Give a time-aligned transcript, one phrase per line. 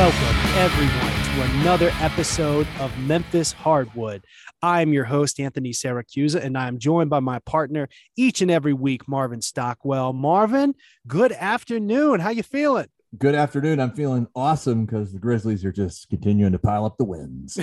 [0.00, 4.24] Welcome, everyone, to another episode of Memphis Hardwood.
[4.62, 9.06] I'm your host, Anthony Siracusa, and I'm joined by my partner each and every week,
[9.06, 10.14] Marvin Stockwell.
[10.14, 10.74] Marvin,
[11.06, 12.18] good afternoon.
[12.18, 12.86] How you feeling?
[13.18, 13.78] Good afternoon.
[13.78, 17.58] I'm feeling awesome because the Grizzlies are just continuing to pile up the wins.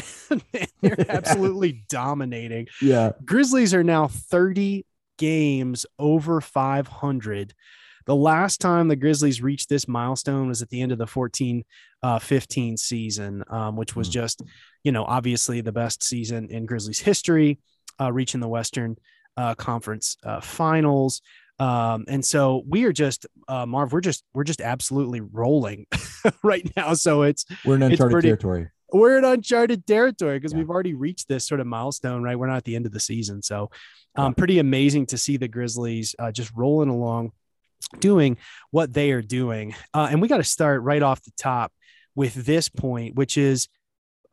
[0.81, 2.67] They're absolutely dominating.
[2.83, 3.13] Yeah.
[3.25, 4.85] Grizzlies are now 30
[5.17, 7.55] games over 500
[8.07, 11.63] the last time the Grizzlies reached this milestone was at the end of the 14
[12.01, 14.13] uh, 15 season, um, which was mm.
[14.13, 14.41] just,
[14.83, 17.59] you know, obviously the best season in Grizzlies history,
[17.99, 18.95] uh, reaching the Western
[19.35, 21.21] uh, Conference uh, finals.
[21.59, 25.85] Um, and so we are just, uh, Marv, we're just, we're just absolutely rolling
[26.43, 26.93] right now.
[26.93, 28.69] So it's, we're in uncharted pretty, territory.
[28.93, 30.59] We're in uncharted territory because yeah.
[30.59, 32.39] we've already reached this sort of milestone, right?
[32.39, 33.41] We're not at the end of the season.
[33.41, 33.69] So
[34.15, 37.33] um, pretty amazing to see the Grizzlies uh, just rolling along
[37.99, 38.37] doing
[38.71, 39.75] what they are doing.
[39.93, 41.71] Uh, and we got to start right off the top
[42.15, 43.67] with this point, which is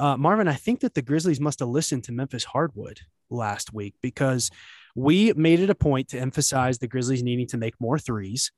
[0.01, 0.49] uh, Marvin.
[0.49, 4.51] I think that the Grizzlies must have listened to Memphis Hardwood last week because
[4.95, 8.53] we made it a point to emphasize the Grizzlies needing to make more threes.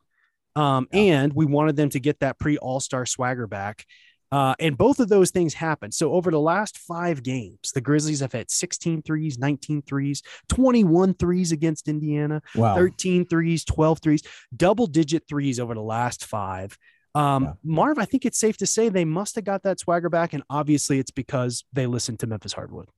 [0.55, 1.23] Um, yeah.
[1.23, 3.85] And we wanted them to get that pre All Star swagger back.
[4.33, 5.95] Uh, and both of those things happened.
[5.95, 11.15] So over the last five games, the Grizzlies have had 16 threes, 19 threes, 21
[11.15, 12.75] threes against Indiana, wow.
[12.75, 14.23] 13 threes, 12 threes,
[14.57, 16.77] double digit threes over the last five.
[17.15, 17.53] Um, yeah.
[17.65, 20.33] Marv, I think it's safe to say they must have got that swagger back.
[20.33, 22.89] And obviously it's because they listened to Memphis Hardwood.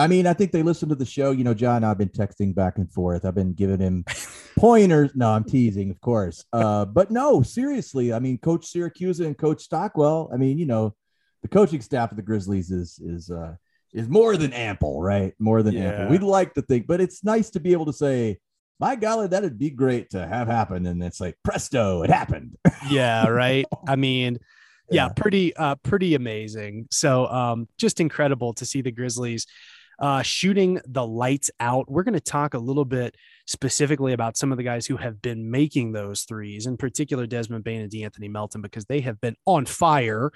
[0.00, 1.30] I mean, I think they listened to the show.
[1.30, 3.26] You know, Ja, I've been texting back and forth.
[3.26, 4.06] I've been giving him
[4.58, 5.10] pointers.
[5.14, 6.42] No, I'm teasing, of course.
[6.54, 8.10] Uh, but no, seriously.
[8.10, 10.30] I mean, Coach Siracusa and Coach Stockwell.
[10.32, 10.94] I mean, you know,
[11.42, 13.56] the coaching staff of the Grizzlies is is uh,
[13.92, 15.34] is more than ample, right?
[15.38, 15.90] More than yeah.
[15.90, 16.12] ample.
[16.12, 18.38] We'd like to think, but it's nice to be able to say,
[18.78, 22.56] "My golly, that'd be great to have happen," and it's like, presto, it happened.
[22.90, 23.66] yeah, right.
[23.86, 24.38] I mean.
[24.92, 26.88] Yeah, yeah, pretty uh pretty amazing.
[26.90, 29.46] So um just incredible to see the Grizzlies
[30.00, 31.90] uh, shooting the lights out.
[31.90, 33.16] We're going to talk a little bit
[33.46, 37.64] specifically about some of the guys who have been making those threes, in particular Desmond
[37.64, 40.32] Bane and D'Anthony Melton, because they have been on fire.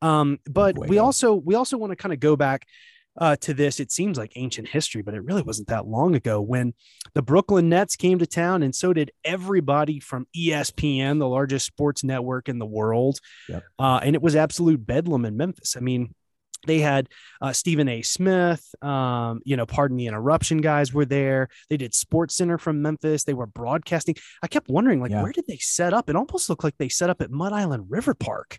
[0.00, 2.66] Um, but we also we also want to kind of go back
[3.18, 3.78] uh, to this.
[3.78, 6.74] It seems like ancient history, but it really wasn't that long ago when
[7.14, 12.04] the Brooklyn Nets came to town, and so did everybody from ESPN, the largest sports
[12.04, 13.20] network in the world.
[13.48, 13.64] Yep.
[13.78, 15.76] Uh, and it was absolute bedlam in Memphis.
[15.76, 16.14] I mean,
[16.66, 17.08] they had
[17.40, 18.02] uh, Stephen A.
[18.02, 21.48] Smith, um, you know, pardon the interruption guys were there.
[21.68, 23.24] They did Sports Center from Memphis.
[23.24, 24.16] They were broadcasting.
[24.42, 25.22] I kept wondering, like, yeah.
[25.22, 26.08] where did they set up?
[26.08, 28.58] It almost looked like they set up at Mud Island River Park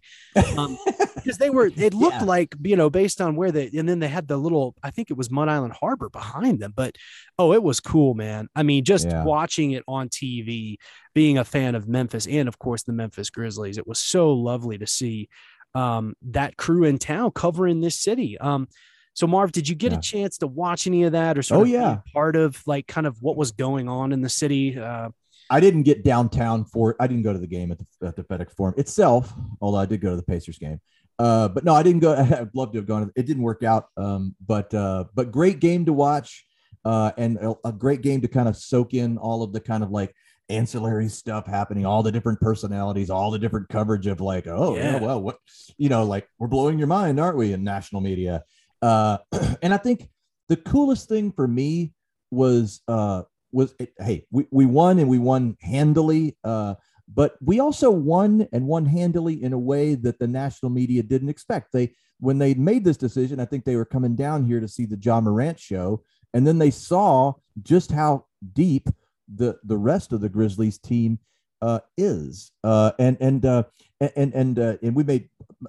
[0.57, 0.77] um,
[1.15, 1.71] because they were.
[1.75, 2.23] It looked yeah.
[2.23, 4.75] like you know, based on where they, and then they had the little.
[4.83, 6.73] I think it was Mud Island Harbor behind them.
[6.75, 6.95] But
[7.37, 8.47] oh, it was cool, man.
[8.55, 9.23] I mean, just yeah.
[9.23, 10.77] watching it on TV,
[11.13, 14.77] being a fan of Memphis, and of course the Memphis Grizzlies, it was so lovely
[14.77, 15.29] to see
[15.75, 18.37] um, that crew in town covering this city.
[18.39, 18.67] Um,
[19.13, 19.99] so Marv, did you get yeah.
[19.99, 21.99] a chance to watch any of that or sort oh, of yeah.
[22.13, 24.77] part of like kind of what was going on in the city?
[24.77, 25.09] Uh,
[25.49, 28.23] I didn't get downtown for I didn't go to the game at the, at the
[28.23, 29.31] FedEx Forum itself,
[29.61, 30.81] although I did go to the Pacers game.
[31.17, 32.15] Uh, but no, I didn't go.
[32.15, 33.11] I'd love to have gone.
[33.15, 33.87] It didn't work out.
[33.95, 36.45] Um, but uh, but great game to watch,
[36.83, 39.83] uh, and a, a, great game to kind of soak in all of the kind
[39.83, 40.13] of like
[40.49, 44.93] ancillary stuff happening, all the different personalities, all the different coverage of like, oh yeah,
[44.93, 45.37] yeah well, what
[45.77, 48.43] you know, like we're blowing your mind, aren't we, in national media?
[48.81, 49.17] Uh,
[49.61, 50.09] and I think
[50.49, 51.93] the coolest thing for me
[52.31, 56.37] was uh was hey, we, we won and we won handily.
[56.43, 56.75] Uh,
[57.13, 61.29] but we also won and won handily in a way that the national media didn't
[61.29, 61.71] expect.
[61.71, 64.85] They when they made this decision, I think they were coming down here to see
[64.85, 68.89] the Ja Morant show, and then they saw just how deep
[69.33, 71.19] the the rest of the Grizzlies team
[71.61, 72.51] uh, is.
[72.63, 73.63] Uh, and and uh,
[73.99, 75.27] and and uh, and we may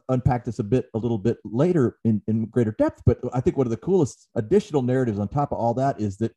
[0.09, 3.03] unpack this a bit a little bit later in in greater depth.
[3.07, 6.19] But I think one of the coolest additional narratives on top of all that is
[6.19, 6.33] that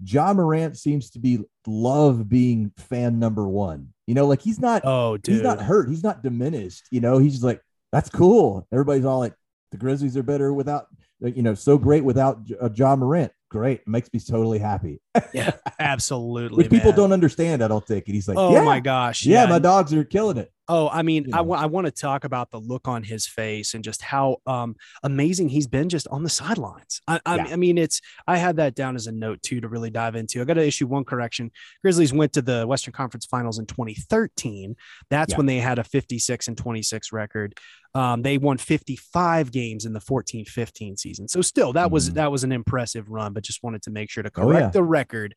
[0.00, 3.88] Ja Morant seems to be love being fan number one.
[4.06, 4.82] You know, like he's not.
[4.84, 5.34] Oh, dude.
[5.34, 5.88] he's not hurt.
[5.88, 6.88] He's not diminished.
[6.90, 7.60] You know, he's just like
[7.92, 8.66] that's cool.
[8.72, 9.34] Everybody's all like
[9.70, 10.86] the Grizzlies are better without.
[11.20, 13.80] You know, so great without uh, Ja Morant great.
[13.80, 15.00] It makes me totally happy.
[15.32, 16.58] yeah, absolutely.
[16.58, 18.06] Which people don't understand, I don't think.
[18.06, 19.24] And he's like, oh yeah, my gosh.
[19.24, 20.52] Yeah, yeah, my dogs are killing it.
[20.68, 21.36] Oh, I mean, know.
[21.36, 24.38] I, w- I want to talk about the look on his face and just how
[24.46, 27.02] um, amazing he's been just on the sidelines.
[27.06, 27.46] I, I, yeah.
[27.52, 30.40] I, mean, it's I had that down as a note too to really dive into.
[30.40, 31.50] I got to issue one correction.
[31.82, 34.74] Grizzlies went to the Western Conference Finals in 2013.
[35.10, 35.36] That's yeah.
[35.36, 37.58] when they had a 56 and 26 record.
[37.94, 41.28] Um, they won 55 games in the 14-15 season.
[41.28, 42.14] So still, that was mm.
[42.14, 43.34] that was an impressive run.
[43.34, 45.34] But just wanted to make sure to correct oh, the record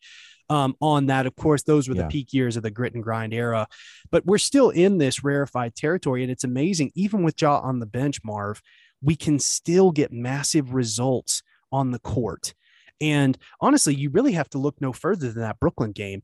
[0.50, 1.26] um, on that.
[1.26, 2.08] Of course, those were the Yeah.
[2.08, 3.68] peak years of the grit and grind era,
[4.12, 6.24] but we're still in this rarefied territory.
[6.24, 8.62] And it's amazing, even with Ja on the bench, Marv,
[9.02, 12.54] we can still get massive results on the court.
[13.00, 16.24] And honestly, you really have to look no further than that Brooklyn game.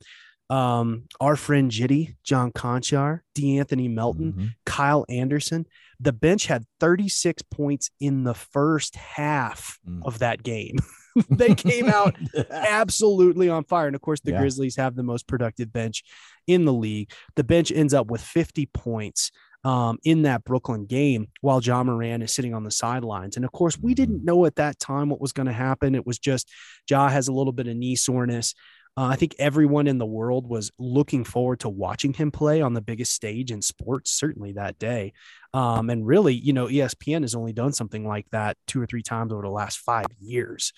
[0.50, 4.50] Um, our friend Jitty, John Konchar, D'Anthony Melton, Mhm.
[4.66, 5.66] Kyle Anderson,
[6.00, 10.02] the bench had 36 points in the first half Mm.
[10.06, 10.76] of that game.
[11.30, 12.16] they came out
[12.52, 13.88] absolutely on fire.
[13.88, 14.40] And of course, the Yeah.
[14.40, 16.04] Grizzlies have the most productive bench
[16.48, 17.12] in the league.
[17.36, 19.32] The bench ends up with 50 points
[19.64, 23.36] um, in that Brooklyn game while Ja Morant is sitting on the sidelines.
[23.36, 25.96] And of course, we didn't know at that time what was going to happen.
[25.96, 26.52] It was just
[26.90, 28.54] Ja has a little bit of knee soreness.
[28.96, 32.74] Uh, I think everyone in the world was looking forward to watching him play on
[32.74, 35.14] the biggest stage in sports, certainly that day.
[35.52, 39.02] Um, and really, you know, ESPN has only done something like that two or three
[39.02, 40.74] times over the last five years.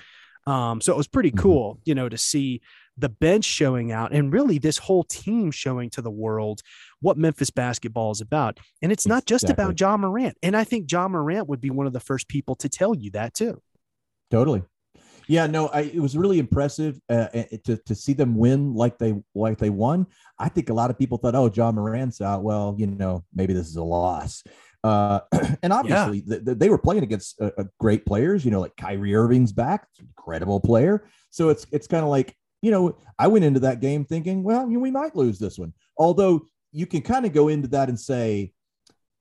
[0.48, 1.40] Um, so it was pretty Mhm.
[1.40, 2.62] cool, you know, to see
[2.98, 6.62] the bench showing out and really this whole team showing to the world
[7.02, 8.60] what Memphis basketball is about.
[8.82, 10.38] And it's not just about Ja Morant.
[10.42, 13.12] And I think Ja Morant would be one of the first people to tell you
[13.12, 13.62] that too.
[14.32, 14.64] Totally.
[15.28, 17.26] Yeah, no, I, it was really impressive uh,
[17.64, 20.06] to to see them win like they like they won.
[20.38, 22.44] I think a lot of people thought, "Oh, Ja Morant's out.
[22.44, 24.44] Well, you know, maybe this is a loss."
[24.86, 25.20] Uh,
[25.64, 28.46] and obviously, th- th- they were playing against uh, uh, great players.
[28.46, 31.08] You know, like Kyrie Irving's back, incredible player.
[31.32, 34.70] So it's it's kind of like you know, I went into that game thinking, well,
[34.70, 35.74] you know, we might lose this one.
[35.98, 38.54] Although you can kind of go into that and say,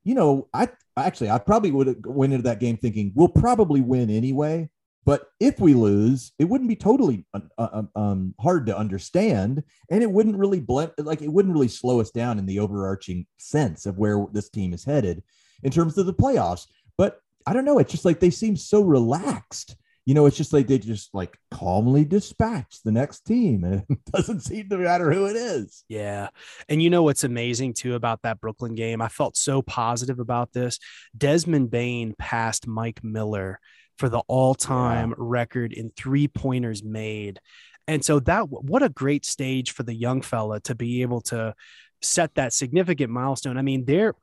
[0.03, 3.81] you know, I actually I probably would have went into that game thinking we'll probably
[3.81, 4.69] win anyway.
[5.03, 10.03] But if we lose, it wouldn't be totally uh, uh, um, hard to understand, and
[10.03, 13.87] it wouldn't really blend like it wouldn't really slow us down in the overarching sense
[13.87, 15.23] of where this team is headed
[15.63, 16.67] in terms of the playoffs.
[16.97, 17.79] But I don't know.
[17.79, 19.75] It's just like they seem so relaxed.
[20.05, 24.05] You know, it's just like they just like calmly dispatch the next team, and it
[24.05, 25.83] doesn't seem to matter who it is.
[25.89, 26.29] Yeah.
[26.69, 29.01] And you know what's amazing too about that Brooklyn game?
[29.01, 30.79] I felt so positive about this.
[31.17, 33.59] Desmond Bane passed Mike Miller
[33.97, 37.39] for the all time record in three pointers made.
[37.87, 41.53] And so that what a great stage for the young fella to be able to
[42.01, 43.57] set that significant milestone.
[43.57, 44.13] I mean, there,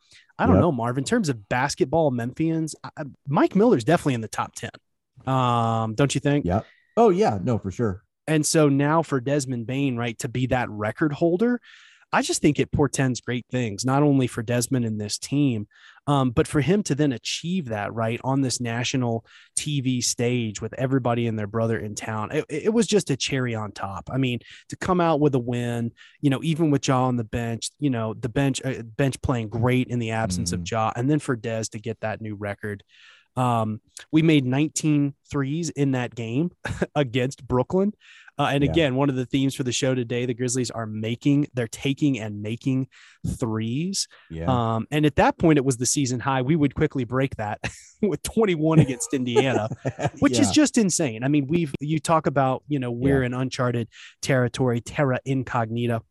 [0.42, 0.62] I don't Yep.
[0.62, 4.70] know, Marv, in terms of basketball Memphians, I, Mike Miller's definitely in the top 10.
[5.26, 6.44] Um, don't you think?
[6.44, 6.62] Yeah.
[6.96, 8.02] Oh yeah, no, for sure.
[8.26, 11.60] And so now for Desmond Bane, right, to be that record holder,
[12.12, 15.66] I just think it portends great things, not only for Desmond and this team,
[16.06, 19.24] um, but for him to then achieve that, right, on this national
[19.56, 22.30] TV stage with everybody and their brother in town.
[22.32, 24.10] It, it was just a cherry on top.
[24.12, 27.24] I mean, to come out with a win, you know, even with Ja on the
[27.24, 30.70] bench, you know, the bench, uh, bench playing great in the absence of Mhm.
[30.70, 32.82] Ja, and then for Des to get that new record.
[33.34, 33.80] Um,
[34.10, 36.50] we made 19 threes in that game
[36.94, 37.92] against Brooklyn.
[38.38, 38.70] Uh, and Yeah.
[38.70, 42.18] again, one of the themes for the show today, the Grizzlies are making, they're taking
[42.18, 42.88] and making
[43.26, 44.08] threes.
[44.30, 44.46] Yeah.
[44.48, 46.42] Um, and at that point, it was the season high.
[46.42, 47.60] We would quickly break that
[48.02, 49.68] with 21 against Indiana,
[50.20, 51.24] which is just insane.
[51.24, 53.88] I mean, we've, you talk about, you know, we're in uncharted
[54.22, 56.02] territory, terra incognita.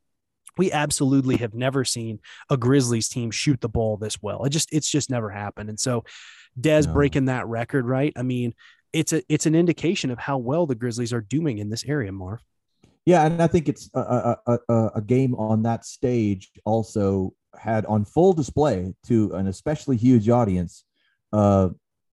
[0.57, 2.19] We absolutely have never seen
[2.49, 4.43] a Grizzlies team shoot the ball this well.
[4.43, 5.69] It just, it's just never happened.
[5.69, 6.03] And so,
[6.59, 6.93] Des No.
[6.93, 8.11] breaking that record, right?
[8.17, 8.53] I mean,
[8.93, 12.11] it's a, it's an indication of how well the Grizzlies are doing in this area,
[12.11, 12.41] Marv.
[13.05, 17.85] Yeah, and I think it's a, a, a, a- game on that stage also had
[17.87, 20.85] on full display to an especially huge audience
[21.33, 21.69] uh,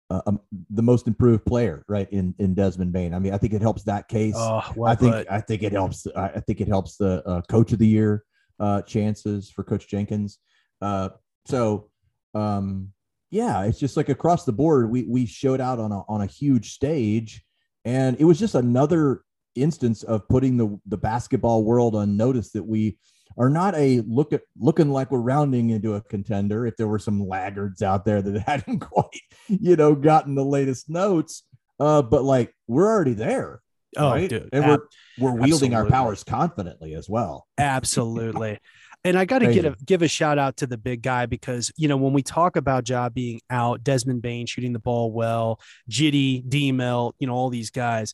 [0.09, 0.39] uh, um,
[0.71, 3.13] the most improved player, right in in Desmond Bane.
[3.13, 4.33] I mean, I think it helps that case.
[4.35, 5.31] Oh, well I think put.
[5.31, 6.07] I think it helps.
[6.15, 8.23] I I think it helps the uh, coach of the year
[8.59, 10.39] uh, chances for Coach Jenkins.
[10.81, 11.09] Uh,
[11.45, 11.89] so,
[12.33, 12.91] um,
[13.31, 16.25] yeah, it's just like across the board, we we showed out on a on a
[16.25, 17.43] huge stage,
[17.85, 19.21] and it was just another
[19.55, 22.97] instance of putting the the basketball world on notice that we
[23.37, 26.65] are not a look at looking like we're rounding into a contender.
[26.65, 30.89] If there were some laggards out there that hadn't quite, you know, gotten the latest
[30.89, 31.43] notes,
[31.79, 33.61] uh, but like we're already there.
[33.97, 34.29] Oh, right?
[34.29, 34.49] dude.
[34.53, 34.79] and ab-
[35.19, 37.47] we're we're wielding our powers confidently as well.
[37.57, 38.59] Absolutely.
[39.05, 41.71] And I got to get a, give a shout out to the big guy because,
[41.77, 45.59] you know, when we talk about Ja being out, Desmond Bane shooting the ball well,
[45.89, 48.13] Jitty, D Mel, you know, all these guys,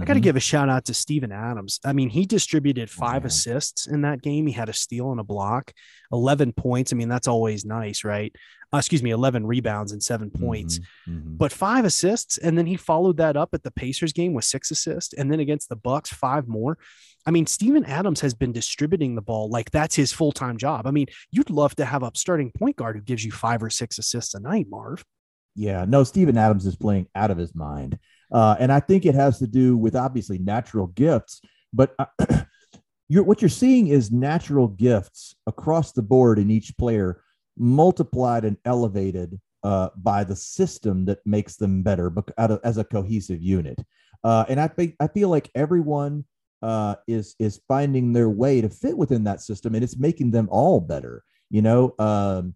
[0.00, 1.80] I got to give a shout out to Steven Adams.
[1.84, 3.26] I mean, he distributed five man.
[3.28, 4.46] assists in that game.
[4.46, 5.72] He had a steal and a block,
[6.12, 6.92] 11 points.
[6.92, 8.30] I mean, that's always nice, right?
[8.72, 10.84] Uh, excuse me, 11 rebounds and seven points Mhm.
[11.08, 11.38] Mhm.
[11.38, 14.70] but five assists and then he followed that up at the Pacers game with six
[14.70, 16.78] assists and then against the Bucks five more.
[17.26, 20.86] I mean, Steven Adams has been distributing the ball like that's his full-time job.
[20.86, 23.70] I mean, you'd love to have a starting point guard who gives you five or
[23.70, 25.04] six assists a night, Marv.
[25.54, 27.98] Yeah, no, Steven Adams is playing out of his mind.
[28.32, 31.40] Uh, and I think it has to do with obviously natural gifts,
[31.72, 32.06] but uh,
[33.08, 37.22] you're what you're seeing is natural gifts across the board in each player
[37.58, 42.10] multiplied and elevated uh, by the system that makes them better
[42.64, 43.78] as a cohesive unit
[44.24, 46.24] uh, and I think I feel like everyone
[46.62, 50.48] uh, is is finding their way to fit within that system, and it's making them
[50.50, 51.24] all better.
[51.50, 52.54] You know, um,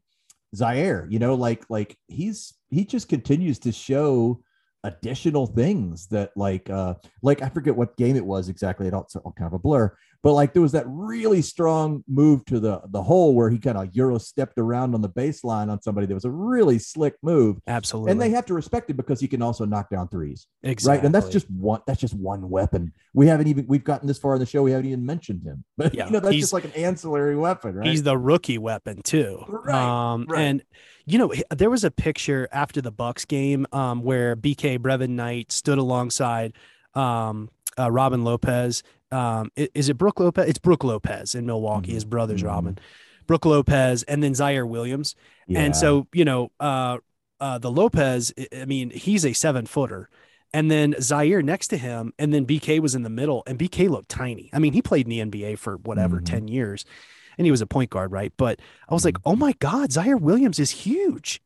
[0.55, 4.43] Ziaire, you know, like like he's he just continues to show
[4.85, 8.87] additional things that like uh like I forget what game it was exactly.
[8.87, 12.59] It also kind of a blur, but like there was that really strong move to
[12.59, 16.07] the the hole where he kind of euro stepped around on the baseline on somebody
[16.07, 17.59] that was a really slick move.
[17.69, 20.97] Absolutely and they have to respect it because he can also knock down threes exactly
[20.97, 21.05] right?
[21.05, 22.95] And that's just one that's just one weapon.
[23.13, 25.63] We haven't even we've gotten this far in the show we haven't even mentioned him.
[25.77, 27.87] But yeah, you know that's just like an ancillary weapon right?
[27.87, 29.45] He's the rookie weapon too.
[29.47, 30.41] Right, um right.
[30.41, 30.63] and
[31.05, 35.53] you know there was a picture after the bucks game um where bk brevin knight
[35.53, 36.55] stood alongside
[36.95, 38.83] um uh, Robin Lopez
[39.15, 40.49] um, is it Brook Lopez?
[40.49, 41.89] It's Brook Lopez in Milwaukee.
[41.89, 41.95] Mm-hmm.
[41.95, 42.49] His brother's mm-hmm.
[42.49, 42.79] Robin,
[43.27, 45.15] Brook Lopez, and then Ziaire Williams.
[45.47, 45.61] Yeah.
[45.61, 46.99] And so you know, uh,
[47.41, 48.33] uh, the Lopez.
[48.53, 50.11] I mean, he's a seven footer.
[50.53, 53.89] And then Ziaire next to him, and then BK was in the middle, and BK
[53.89, 54.51] looked tiny.
[54.53, 56.27] I mean, he played in the NBA for whatever mm-hmm.
[56.27, 56.85] ten years,
[57.37, 58.33] and he was a point guard, right?
[58.37, 59.31] But I was like, mm-hmm.
[59.31, 61.41] oh my god, Ziaire Williams is huge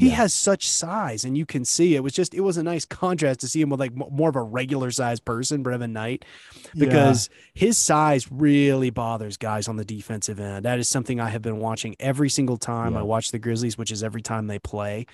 [0.00, 0.14] he yeah.
[0.14, 3.40] has such size and you can see it was just it was a nice contrast
[3.40, 6.24] to see him with like more of a regular sized person brevin knight
[6.74, 7.66] because yeah.
[7.66, 11.58] his size really bothers guys on the defensive end that is something i have been
[11.58, 13.00] watching every single time yeah.
[13.00, 15.04] i watch the grizzlies which is every time they play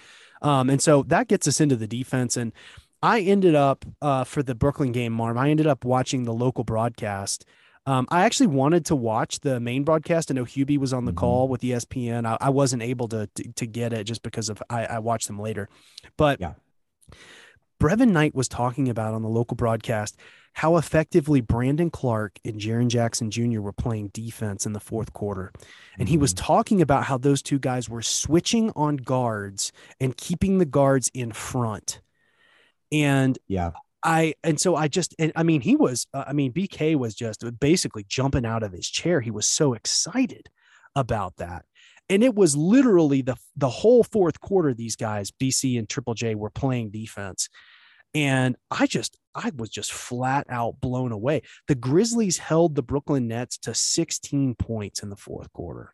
[0.42, 2.52] um, and so that gets us into the defense and
[3.02, 6.62] i ended up uh, for the brooklyn game marm i ended up watching the local
[6.62, 7.44] broadcast
[7.86, 10.30] um, I actually wanted to watch the main broadcast.
[10.30, 11.18] I know Hubie was on the mm-hmm.
[11.18, 12.26] call with ESPN.
[12.26, 15.28] I, I wasn't able to, to, to get it just because of I, I watched
[15.28, 15.68] them later.
[16.16, 16.54] But yeah.
[17.80, 20.18] Brevin Knight was talking about on the local broadcast
[20.54, 23.60] how effectively Brandon Clarke and Jaren Jackson Jr.
[23.60, 25.52] were playing defense in the fourth quarter.
[25.98, 26.12] And mm-hmm.
[26.12, 26.46] he was mm-hmm.
[26.46, 31.30] talking about how those two guys were switching on guards and keeping the guards in
[31.32, 32.00] front.
[32.90, 33.72] And yeah,
[34.06, 37.14] I and so I just and I mean he was uh, I mean BK was
[37.14, 39.20] just basically jumping out of his chair.
[39.20, 40.48] He was so excited
[40.94, 41.64] about that.
[42.08, 46.36] And it was literally the the whole fourth quarter these guys BC and Triple J
[46.36, 47.48] were playing defense.
[48.14, 51.42] And I just I was just flat out blown away.
[51.66, 55.92] The Grizzlies held the Brooklyn Nets to 16 points in the fourth quarter.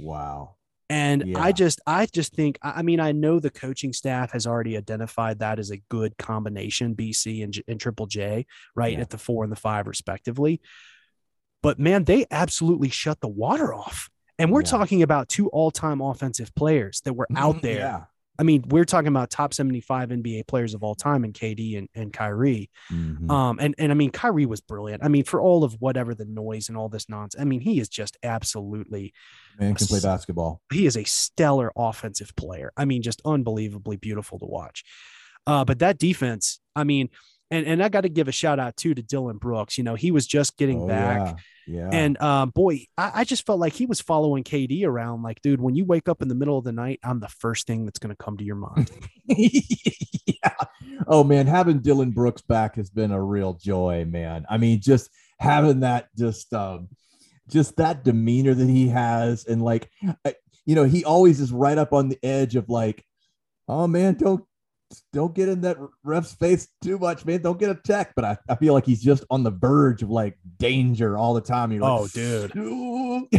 [0.00, 0.55] Wow.
[0.88, 1.42] And yeah.
[1.42, 5.40] I just, I just think, I mean, I know the coaching staff has already identified
[5.40, 9.00] that as a good combination, BC and, and Triple J, right yeah.
[9.00, 10.60] at the four and the five, respectively.
[11.62, 14.08] But man, they absolutely shut the water off.
[14.38, 14.70] And we're yeah.
[14.70, 17.66] talking about two all time offensive players that were out mm-hmm.
[17.66, 21.78] there I mean, we're talking about top 75 NBA players of all time and KD
[21.78, 22.70] and, and Kyrie.
[22.92, 23.30] Mm-hmm.
[23.30, 25.04] Um, and, and I mean, Kyrie was brilliant.
[25.04, 27.80] I mean, for all of whatever the noise and all this nonsense, I mean, he
[27.80, 29.12] is just absolutely
[29.58, 30.60] man can play basketball.
[30.72, 32.72] He is a stellar offensive player.
[32.76, 34.84] I mean, just unbelievably beautiful to watch.
[35.46, 37.08] Uh, but that defense, I mean,
[37.50, 39.78] and and I got to give a shout out too to Dillon Brooks.
[39.78, 41.20] You know, he was just getting oh, back.
[41.20, 41.34] Yeah.
[41.68, 41.90] Yeah.
[41.90, 45.24] And uh, boy, I, I, just felt like he was following KD around.
[45.24, 47.66] Like, dude, when you wake up in the middle of the night, I'm the first
[47.66, 48.88] thing that's going to come to your mind.
[49.26, 50.54] yeah.
[51.08, 54.46] Oh man, having Dillon Brooks back has been a real joy, man.
[54.48, 55.10] I mean, just
[55.40, 56.88] having that, just um,
[57.48, 59.90] just that demeanor that he has, and like,
[60.64, 63.04] you know, he always is right up on the edge of like,
[63.68, 64.44] oh man, don't
[65.12, 67.42] don't get in that ref's face too much, man.
[67.42, 68.12] Don't get a tech.
[68.14, 71.40] But I, I feel like he's just on the verge of like danger all the
[71.40, 71.72] time.
[71.72, 72.52] You're oh, like, dude.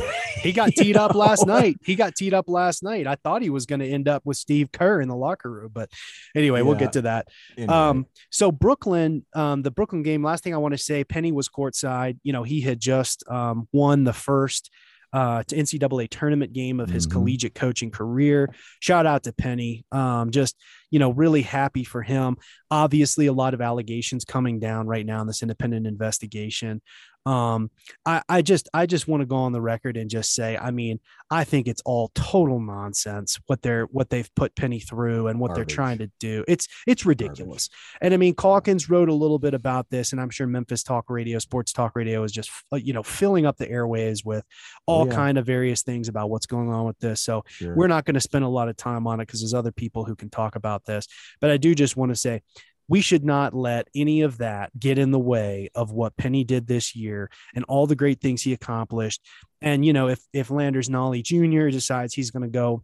[0.41, 1.77] he got teed up last night.
[1.83, 3.07] He got teed up last night.
[3.07, 5.71] I thought he was going to end up with Steve Kerr in the locker room.
[5.73, 5.89] But
[6.35, 6.63] anyway, yeah.
[6.63, 7.27] we'll get to that.
[7.57, 7.73] Anyway.
[7.73, 11.47] Um, so Brooklyn, um, the Brooklyn game, last thing I want to say, Penny was
[11.47, 12.19] courtside.
[12.23, 14.69] You know, he had just um, won the first
[15.17, 17.17] uh, to NCAA tournament game of his mm-hmm.
[17.17, 18.53] collegiate coaching career.
[18.81, 19.83] Shout out to Penny.
[19.91, 20.55] Um, just
[20.91, 22.37] you know, really happy for him.
[22.69, 26.83] Obviously, a lot of allegations coming down right now in this independent investigation.
[27.25, 27.71] Um,
[28.05, 30.71] I, I just I just want to go on the record and just say, I
[30.71, 35.37] mean, I think it's all total nonsense what they're what they've put Penny through and
[35.39, 35.67] what Garbage.
[35.67, 36.45] they're trying to do.
[36.47, 37.67] It's it's ridiculous.
[37.67, 37.97] Garbage.
[38.01, 41.09] And I mean, Calkins wrote a little bit about this, and I'm sure Memphis Talk
[41.09, 44.45] Radio, Sports Talk Radio, is just uh, you know filling up the airways with
[44.87, 45.15] oh, all yeah.
[45.15, 47.21] kind of various things about what's going on with this.
[47.21, 47.75] So sure.
[47.75, 50.05] we're not going to spend a lot of time on it because there's other people
[50.05, 51.07] who can talk about this.
[51.41, 52.41] But I do just want to say
[52.87, 56.67] we should not let any of that get in the way of what Penny did
[56.67, 59.21] this year and all the great things he accomplished.
[59.61, 61.69] And you know, if if Landers Nolley Jr.
[61.69, 62.83] decides he's going to go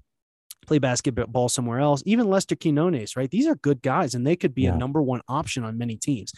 [0.66, 3.30] play basketball somewhere else, even Lester Quinones, right?
[3.30, 4.74] These are good guys, and they could be yeah.
[4.74, 6.32] a number one option on many teams.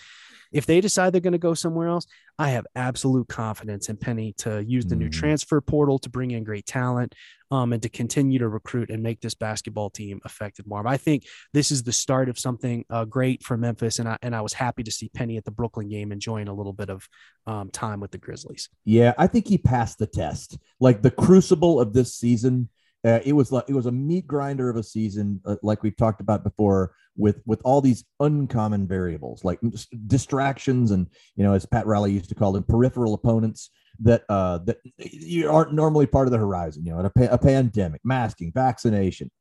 [0.52, 2.06] if they decide they're going to go somewhere else,
[2.38, 5.00] I have absolute confidence in Penny to use the mm.
[5.00, 7.16] new transfer portal to bring in great talent
[7.56, 10.86] um, and to continue to recruit and make this basketball team effective more.
[10.86, 14.36] I think this is the start of something uh, great for Memphis, and I and
[14.36, 17.08] I was happy to see Penny at the Brooklyn game enjoying a little bit of
[17.48, 18.70] um, time with the Grizzlies.
[18.84, 20.58] Yeah, I think he passed the test.
[20.80, 22.70] Like the crucible of this season
[23.06, 25.96] uh, it was like it was a meat grinder of a season, uh, like we've
[25.96, 29.60] talked about before, with with all these uncommon variables like
[30.08, 34.60] distractions and you know, as Pat Riley used to call them, peripheral opponents that uh,
[34.60, 36.86] that you aren't normally part of the horizon.
[36.86, 39.32] You know, a, a pandemic, masking, vaccination,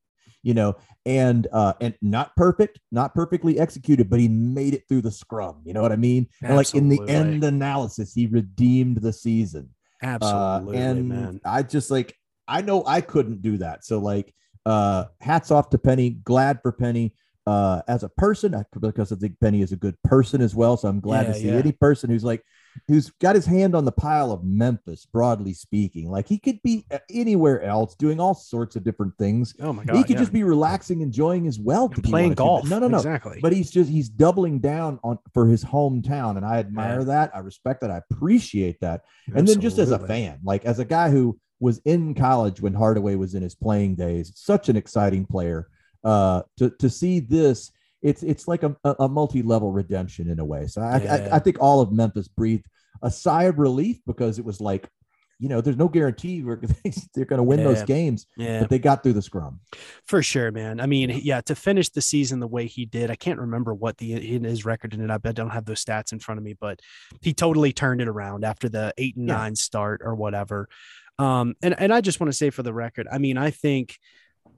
[0.42, 5.02] you know, and uh, and not perfect, not perfectly executed, but he made it through
[5.02, 5.62] the scrum.
[5.64, 6.28] You know what I mean?
[6.42, 6.48] Absolutely.
[6.48, 9.70] And like in the end analysis, he redeemed the season.
[10.02, 11.40] Absolutely, uh, and man.
[11.44, 13.84] I just like I know I couldn't do that.
[13.84, 14.34] So like,
[14.66, 16.10] uh, hats off to Penny.
[16.10, 17.14] Glad for Penny.
[17.46, 20.78] Uh, as a person, because I think Penny is a good person as well.
[20.78, 21.56] So I'm glad yeah, to see yeah.
[21.56, 22.42] any person who's like,
[22.88, 26.10] who's got his hand on the pile of Memphis, broadly speaking.
[26.10, 29.54] Like he could be anywhere else doing all sorts of different things.
[29.60, 30.20] Oh my god, he could yeah.
[30.20, 32.68] just be relaxing, enjoying his wealth, playing golf.
[32.68, 33.38] No, no, no, exactly.
[33.40, 37.04] But he's just he's doubling down on for his hometown, and I admire yeah.
[37.06, 37.36] that.
[37.36, 37.90] I respect that.
[37.90, 39.02] I appreciate that.
[39.28, 39.38] Absolutely.
[39.38, 42.74] And then just as a fan, like as a guy who was in college when
[42.74, 44.32] Hardaway was in his playing days.
[44.34, 45.68] Such an exciting player.
[46.02, 47.72] Uh, to to see this,
[48.04, 50.66] it's it's like a, a multi-level redemption in a way.
[50.68, 51.28] So I, yeah.
[51.32, 52.66] I, I think all of Memphis breathed
[53.02, 54.88] a sigh of relief because it was like
[55.40, 56.40] you know, there's no guarantee
[57.14, 57.64] they're going to win yeah.
[57.64, 58.26] those games.
[58.36, 58.60] Yeah.
[58.60, 59.60] But they got through the scrum.
[60.06, 60.80] For sure, man.
[60.80, 63.98] I mean, yeah, to finish the season the way he did, I can't remember what
[63.98, 65.26] the in his record ended up.
[65.26, 66.80] I don't have those stats in front of me, but
[67.20, 69.34] he totally turned it around after the eight and yeah.
[69.34, 70.68] nine start or whatever.
[71.18, 73.98] Um, and, and I just want to say for the record, I mean, I think,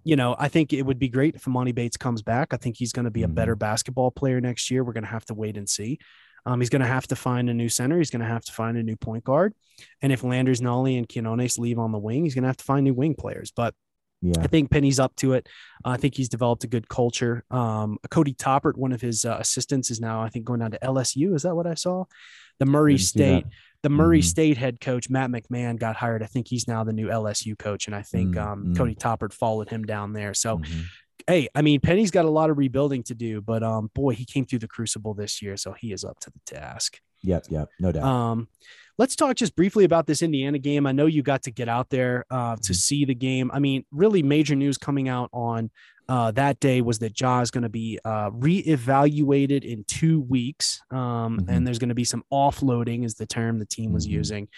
[0.07, 2.55] you know, I think it would be great if Emoni Bates comes back.
[2.55, 3.59] I think he's going to be a better mm-hmm.
[3.59, 4.85] basketball player next year.
[4.85, 5.99] We're going to have to wait and see.
[6.47, 7.99] Um, he's going to have to find a new center.
[7.99, 9.53] He's going to have to find a new point guard.
[10.01, 12.65] And if Landers Nolley, and Quinones leave on the wing, he's going to have to
[12.65, 13.51] find new wing players.
[13.51, 13.75] But
[14.23, 14.35] yeah.
[14.39, 15.49] I think Penny's up to it.
[15.85, 17.45] Uh, I think he's developed a good culture.
[17.51, 20.79] Um, Cody Toppert, one of his uh, assistants, is now I think going down to
[20.79, 21.35] LSU.
[21.35, 22.05] Is that what I saw?
[22.61, 23.45] The Murray State
[23.87, 24.25] the Murray mm-hmm.
[24.25, 26.21] State head coach Matt McMahon got hired.
[26.21, 28.69] I think he's now the new LSU coach, and I think mm-hmm.
[28.69, 30.35] um, Cody Toppert followed him down there.
[30.35, 30.81] So, mm-hmm.
[31.29, 34.25] hey, I mean, Penny's got a lot of rebuilding to do, but um, boy, he
[34.25, 36.99] came through the crucible this year, so he is up to the task.
[37.23, 38.03] Yep, yep, no doubt.
[38.03, 38.49] Um,
[38.99, 40.85] let's talk just briefly about this Indiana game.
[40.85, 42.73] I know you got to get out there uh, to mm-hmm.
[42.73, 43.53] see the game.
[43.55, 45.71] I mean, really major news coming out on
[46.09, 50.81] uh, that day was that Ja is going to be uh, reevaluated in two weeks,
[50.91, 50.99] um,
[51.39, 51.51] mm-hmm.
[51.51, 54.15] and there's going to be some offloading, is the term the team was mm-hmm.
[54.15, 54.49] using.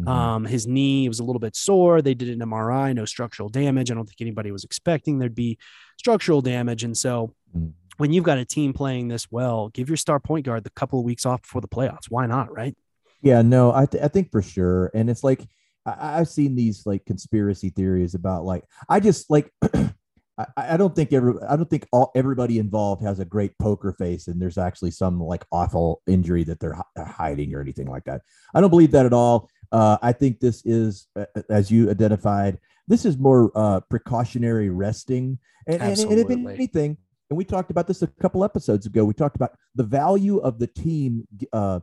[0.00, 0.08] Mm-hmm.
[0.08, 2.02] Um, his knee was a little bit sore.
[2.02, 3.90] They did an MRI, no structural damage.
[3.90, 5.58] I don't think anybody was expecting there'd be
[5.98, 7.34] structural damage, and so.
[7.56, 7.70] Mm-hmm.
[7.98, 10.98] When you've got a team playing this well, give your star point guard the couple
[10.98, 12.10] of weeks off before the playoffs.
[12.10, 12.76] Why not, right?
[13.22, 14.90] Yeah, no, I, th- I think for sure.
[14.92, 15.40] And it's like,
[15.86, 19.50] I- I've seen these like conspiracy theories about like, I just like,
[20.38, 23.92] I, I don't think every I don't think all everybody involved has a great poker
[23.92, 28.22] face and there's actually some like awful injury that they're hiding or anything like that.
[28.54, 29.48] I don't believe that at all.
[29.72, 31.08] Uh, I think this is,
[31.50, 35.38] as you identified, this is more uh, precautionary resting.
[35.66, 36.96] And, and, and, if anything,
[37.28, 40.58] and we talked about this a couple episodes ago, we talked about the value of
[40.58, 41.26] the team.
[41.52, 41.80] Uh,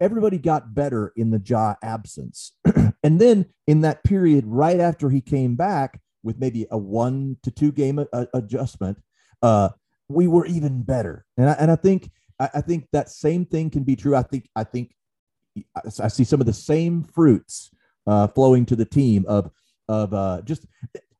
[0.00, 2.52] everybody got better in the Ja absence.
[3.02, 7.50] and then in that period, right after he came back, with maybe a one to
[7.50, 8.98] two game a, a adjustment,
[9.42, 9.70] uh,
[10.08, 11.24] we were even better.
[11.38, 14.16] And I, and I think I, I, think that same thing can be true.
[14.16, 14.94] I think I think
[16.02, 17.70] I see some of the same fruits
[18.06, 19.50] uh, flowing to the team of
[19.88, 20.66] of uh, just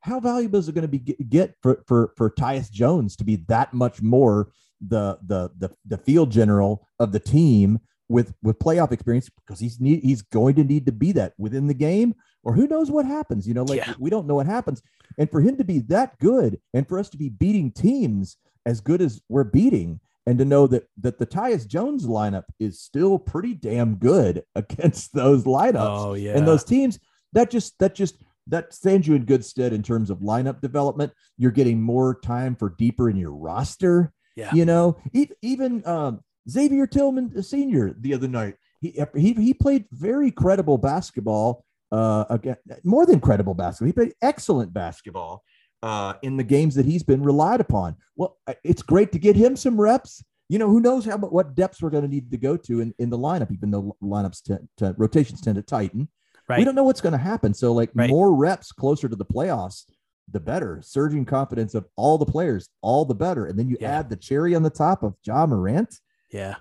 [0.01, 3.37] how valuable is it going to be get for for for Tyus Jones to be
[3.47, 4.51] that much more
[4.85, 9.79] the the the the field general of the team with with playoff experience because he's
[9.79, 12.13] need, he's going to need to be that within the game
[12.47, 13.93] or who knows what happens you know like yeah.
[13.99, 14.81] we don't know what happens
[15.17, 18.79] and for him to be that good and for us to be beating teams as
[18.79, 23.19] good as we're beating and to know that that the Tyus Jones lineup is still
[23.19, 26.37] pretty damn good against those lineups oh, yeah.
[26.37, 26.99] and those teams
[27.33, 28.15] that just that just
[28.47, 32.55] that stands you in good stead in terms of lineup development you're getting more time
[32.55, 34.53] for deeper in your roster yeah.
[34.53, 34.97] you know
[35.41, 38.55] even um, Xavier Tillman Senior the other night.
[38.79, 41.65] He he he played very credible basketball.
[41.91, 43.87] Uh, again, more than credible basketball.
[43.87, 45.43] He played excellent basketball
[45.83, 47.95] uh, in the games that he's been relied upon.
[48.15, 50.23] Well, it's great to get him some reps.
[50.49, 52.93] You know, who knows how what depths we're going to need to go to in,
[52.99, 56.09] in the lineup, even though lineups tend to, rotations tend to tighten.
[56.47, 56.59] Right.
[56.59, 57.53] We don't know what's going to happen.
[57.53, 58.09] So, like right.
[58.09, 59.83] more reps closer to the playoffs,
[60.31, 60.81] the better.
[60.81, 63.45] Surging confidence of all the players, all the better.
[63.45, 63.99] And then you yeah.
[63.99, 65.99] add the cherry on the top of Ja Morant.
[66.31, 66.55] Yeah.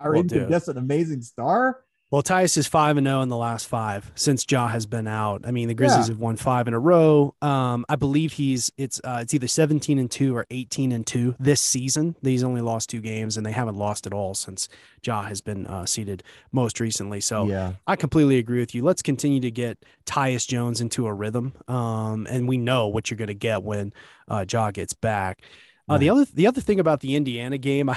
[0.00, 1.80] Our We'll incandescent amazing star.
[2.08, 5.42] Well, Tyus is five and zero in the last five since Ja has been out.
[5.44, 6.12] I mean, the Grizzlies Yeah.
[6.12, 7.34] have won five in a row.
[7.42, 11.34] Um, I believe he's it's uh, it's either seventeen and two or eighteen and two
[11.40, 12.14] this season.
[12.22, 14.68] He's only lost two games, and they haven't lost at all since
[15.04, 17.20] Ja has been uh, seated most recently.
[17.20, 18.84] So yeah, I completely agree with you.
[18.84, 23.18] Let's continue to get Tyus Jones into a rhythm, um, and we know what you're
[23.18, 23.92] going to get when
[24.28, 25.42] uh, Ja gets back.
[25.88, 27.96] Uh, the other the other thing about the Indiana game, I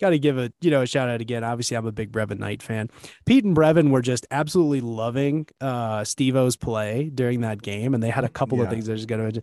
[0.00, 1.42] got to give a you know a shout out again.
[1.44, 2.88] Obviously, I'm a big Brevin Knight fan.
[3.24, 8.10] Pete and Brevin were just absolutely loving uh, Steve-O's play during that game, and they
[8.10, 8.70] had a couple of Yeah.
[8.70, 9.40] things I was going to.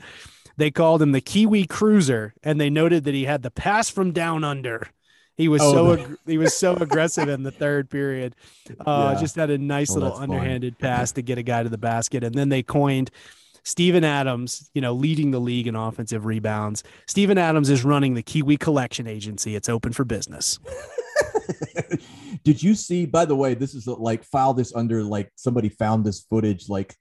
[0.57, 4.11] They called him the Kiwi Cruiser, and they noted that he had the pass from
[4.11, 4.87] down under.
[5.35, 8.35] He was Oh, so the- ag- he was so aggressive in the third period.
[8.85, 9.19] Uh, Yeah.
[9.21, 12.23] Just had a nice Oh, little underhanded pass to get a guy to the basket,
[12.23, 13.11] and then they coined
[13.67, 16.83] Steven Adams, you know, leading the league in offensive rebounds.
[17.05, 19.57] Steven Adams is running the Kiwi Collection Agency.
[19.57, 20.57] It's open for business.
[22.45, 23.05] Did you see?
[23.05, 26.95] By the way, this is like file this under like somebody found this footage like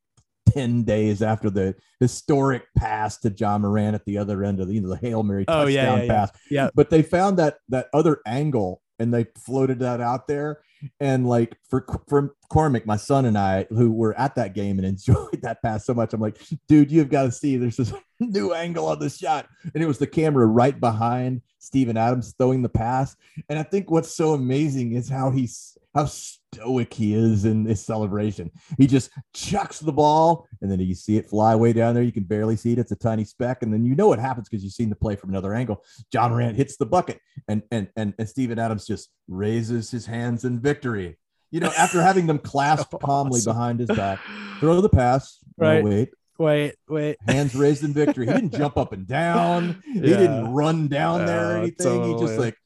[0.49, 4.75] ten days after the historic pass to Ja Morant at the other end of the,
[4.75, 6.09] you know, the hail mary Oh, touchdown yeah, yeah, yeah.
[6.09, 6.31] pass.
[6.51, 6.69] Yeah.
[6.75, 10.61] but they found that that other angle and they floated that out there.
[11.01, 14.87] And like for for Cormick, my son and I, who were at that game and
[14.87, 17.57] enjoyed that pass so much, I'm like, dude, you've got to see.
[17.57, 21.97] There's this new angle on the shot, and it was the camera right behind Steven
[21.97, 23.17] Adams throwing the pass.
[23.49, 26.09] And I think what's so amazing is how he's how
[26.55, 28.51] stoic he is in this celebration.
[28.79, 32.03] He just chucks the ball, and then you see it fly way down there.
[32.03, 34.49] You can barely see it; it's a tiny speck, and then you know what happens
[34.49, 35.85] because you've seen the play from another angle.
[36.13, 40.45] Ja Morant hits the bucket, and and and and Steven Adams just raises his hands
[40.45, 41.19] in victory.
[41.51, 43.53] You know, after having them clasped So calmly awesome.
[43.53, 44.19] behind his back,
[44.61, 45.39] throw the pass.
[45.59, 45.85] No, Right.
[45.85, 47.17] wait, Wait, wait.
[47.27, 48.27] hands raised in victory.
[48.27, 49.83] He didn't jump up and down.
[49.93, 52.05] He didn't run down there or Yeah, anything.
[52.15, 52.57] He just like,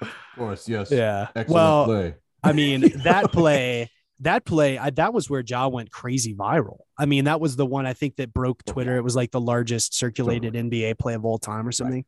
[0.00, 0.90] of course, yes.
[0.92, 1.28] Yeah.
[1.34, 2.14] Excellent well, play.
[2.42, 6.78] I mean, that play, that play, I, that was where Ja went crazy viral.
[6.98, 8.96] I mean, that was the one I think that broke Oh, Twitter.
[8.96, 12.04] It was like the largest circulated NBA play of all time or something.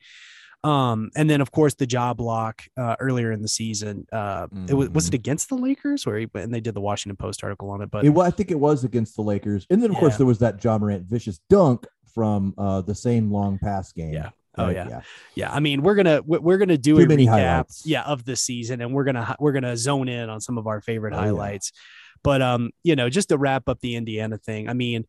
[0.62, 4.07] Um, and then of course the job block uh, earlier in the season.
[4.12, 5.14] Uh, it was was it Mhm.
[5.14, 8.11] against the Lakers or and they did the Washington Post article on it, but It,
[8.11, 10.62] wa- I think it was against the Lakers, and then of course there was that
[10.62, 14.12] Ja Morant vicious dunk from uh, the same long pass game.
[14.12, 14.31] Yeah.
[14.61, 14.77] Oh, Right?
[14.77, 15.01] yeah.
[15.35, 17.83] yeah, I mean, we're gonna we- we're gonna do Too a many recap, highlights.
[17.87, 20.81] yeah, of the season, and we're gonna we're gonna zone in on some of our
[20.81, 21.23] favorite Oh, yeah.
[21.25, 21.73] highlights.
[22.23, 25.07] But um, you know, just to wrap up the Indiana thing, I mean,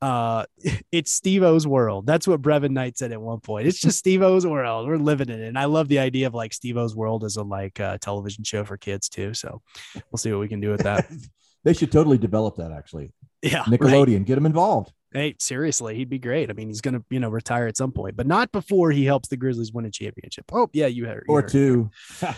[0.00, 0.44] uh,
[0.92, 2.06] it's Steve O's world.
[2.06, 3.66] That's what Brevin Knight said at one point.
[3.66, 4.86] It's just Steve O's world.
[4.86, 7.36] We're living in it, and I love the idea of like Steve O's world as
[7.36, 9.34] a like uh, television show for kids too.
[9.34, 9.60] So
[9.94, 11.06] we'll see what we can do with that.
[11.64, 12.70] they should totally develop that.
[12.72, 13.12] Actually,
[13.42, 13.66] Yeah, right.
[13.80, 14.92] Nickelodeon, get them involved.
[15.12, 16.50] Hey, seriously, he'd be great.
[16.50, 19.28] I mean, he's gonna you know retire at some point, but not before he helps
[19.28, 20.46] the Grizzlies win a championship.
[20.52, 21.24] Oh yeah, you had it.
[21.28, 21.90] Or two.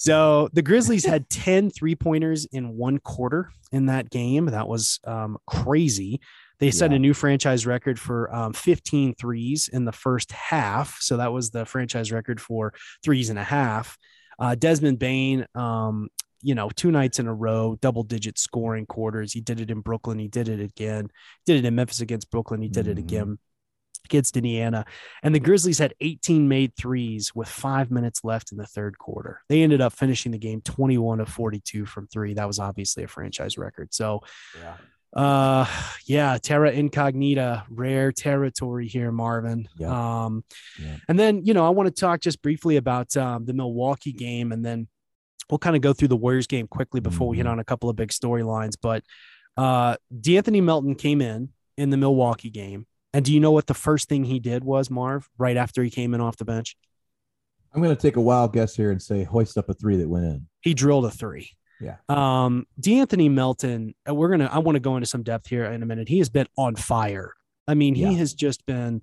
[0.00, 4.46] So the Grizzlies had 10 three pointers in one quarter in that game.
[4.46, 6.20] That was um, crazy.
[6.60, 6.96] They set Yeah.
[6.96, 10.98] a new franchise record for um, 15 threes in the first half.
[11.00, 12.74] So that was the franchise record for
[13.04, 13.98] threes and a half.
[14.38, 16.06] Uh, Desmond Bane, um,
[16.42, 19.32] you know, two nights in a row, double digit scoring quarters.
[19.32, 20.18] He did it in Brooklyn.
[20.18, 21.08] He did it again.
[21.46, 22.62] Did it in Memphis against Brooklyn.
[22.62, 23.00] He did it Mhm.
[23.00, 23.38] again
[24.04, 24.86] against Indiana.
[25.22, 29.42] And the Grizzlies had 18 made threes with five minutes left in the third quarter.
[29.48, 32.32] They ended up finishing the game 21 of 42 from three.
[32.34, 33.92] That was obviously a franchise record.
[33.92, 34.22] So,
[34.58, 34.76] Yeah.
[35.20, 35.66] uh,
[36.06, 39.68] yeah, Terra Incognita, rare territory here, Marvin.
[39.76, 40.24] Yeah.
[40.24, 40.44] Um,
[40.80, 40.96] Yeah.
[41.08, 44.52] and then, you know, I want to talk just briefly about um, the Milwaukee game
[44.52, 44.88] and then
[45.50, 47.50] we'll kind of go through the Warriors game quickly before we hit Mhm.
[47.52, 48.74] on a couple of big storylines.
[48.80, 49.04] But
[49.56, 52.86] uh, D'Anthony Melton came in in the Milwaukee game.
[53.14, 55.90] And do you know what the first thing he did was, Marv, right after he
[55.90, 56.76] came in off the bench?
[57.74, 60.08] I'm going to take a wild guess here and say hoist up a three that
[60.08, 60.46] went in.
[60.60, 61.50] He drilled a three.
[61.80, 61.96] Yeah.
[62.08, 65.80] Um, D'Anthony Melton, uh, we're gonna I want to go into some depth here in
[65.82, 66.08] a minute.
[66.08, 67.32] He has been on fire.
[67.68, 68.10] I mean, he Yeah.
[68.12, 69.02] has just been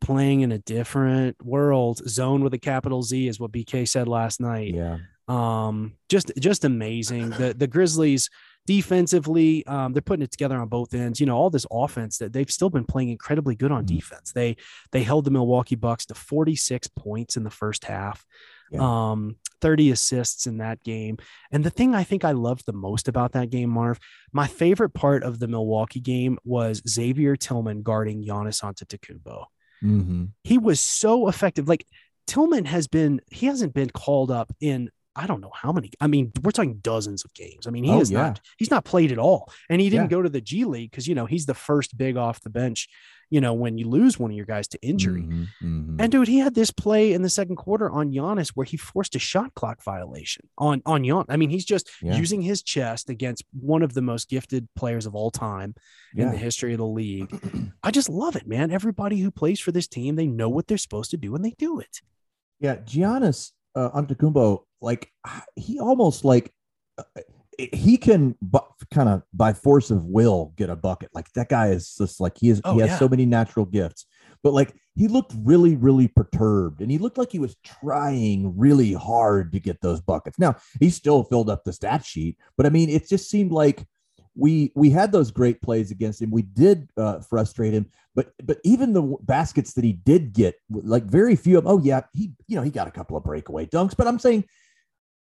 [0.00, 1.98] playing in a different world.
[2.08, 4.72] Zone with a capital Z is what BK said last night.
[4.74, 4.98] Yeah.
[5.28, 7.30] Um, just just amazing.
[7.30, 8.30] The the Grizzlies
[8.66, 11.20] defensively, um, they're putting it together on both ends.
[11.20, 13.88] You know, all this offense that they've still been playing incredibly good on Mhm.
[13.88, 14.32] defense.
[14.32, 14.56] They
[14.92, 18.26] they held the Milwaukee Bucks to 46 points in the first half.
[18.70, 18.80] Yeah.
[19.12, 21.16] Um, 30 assists in that game.
[21.50, 23.98] And the thing I think I loved the most about that game, Marv,
[24.32, 29.44] my favorite part of the Milwaukee game was Xavier Tillman guarding Giannis Antetokounmpo
[29.80, 31.68] hmm he was so effective.
[31.68, 31.86] Like
[32.26, 35.90] Tillman has been, he hasn't been called up in I don't know how many.
[36.00, 37.66] I mean, we're talking dozens of games.
[37.66, 38.18] I mean, he Oh, is yeah.
[38.28, 40.16] not he's not played at all, and he didn't Yeah.
[40.16, 42.88] go to the G League because you know he's the first big off the bench.
[43.30, 45.20] You know, when you lose one of your guys to injury.
[45.22, 45.96] Mhm, mhm.
[46.00, 49.14] And dude, he had this play in the second quarter on Giannis where he forced
[49.16, 51.26] a shot clock violation on on Giannis.
[51.28, 52.16] I mean, he's just Yeah.
[52.16, 55.74] using his chest against one of the most gifted players of all time
[56.16, 57.28] in the history of the league.
[57.82, 58.70] I just love it, man.
[58.70, 61.54] Everybody who plays for this team, they know what they're supposed to do and they
[61.58, 62.00] do it.
[62.60, 65.10] Yeah, Giannis uh, Antetokounmpo, like
[65.56, 66.52] he almost like
[66.98, 67.04] uh,
[67.58, 68.58] he can bu-
[68.92, 71.10] kind of by force of will get a bucket.
[71.12, 72.60] Like that guy is just like he is.
[72.64, 72.98] Oh, he has yeah.
[72.98, 74.06] so many natural gifts,
[74.42, 78.92] but like he looked really, really perturbed, and he looked like he was trying really
[78.92, 80.38] hard to get those buckets.
[80.38, 83.84] Now he still filled up the stat sheet, but I mean, it just seemed like
[84.36, 86.30] we we had those great plays against him.
[86.30, 91.04] We did uh, frustrate him, but but even the baskets that he did get, like
[91.04, 91.72] very few of them.
[91.72, 94.44] Oh yeah, he you know he got a couple of breakaway dunks, but I'm saying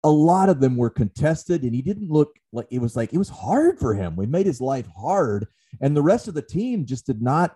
[0.08, 3.18] a lot of them were contested, and he didn't look like it was like it
[3.18, 4.16] was hard for him.
[4.16, 5.48] We made his life hard,
[5.82, 7.56] and the rest of the team just did not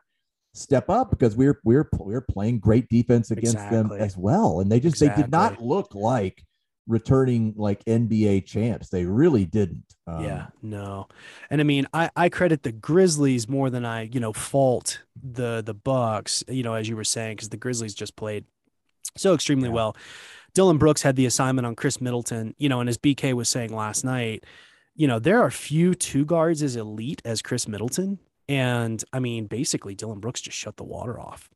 [0.53, 4.17] step up because we were we were we were playing great defense against them as
[4.17, 6.43] well, and they just they did not look like
[6.87, 8.89] returning like NBA champs.
[8.89, 9.85] They really didn't.
[10.07, 11.07] Um, yeah, no.
[11.49, 15.63] And I mean, I, I credit the Grizzlies more than I, you know, fault the
[15.65, 18.43] the Bucks, you know, as you were saying, because the Grizzlies just played
[19.17, 19.75] so extremely Yeah.
[19.75, 19.95] well.
[20.53, 23.73] Dillon Brooks had the assignment on Khris Middleton, you know, and as BK was saying
[23.73, 24.45] last night,
[24.95, 28.19] you know, there are few two guards as elite as Khris Middleton.
[28.49, 31.49] And I mean, basically, Dillon Brooks just shut the water off.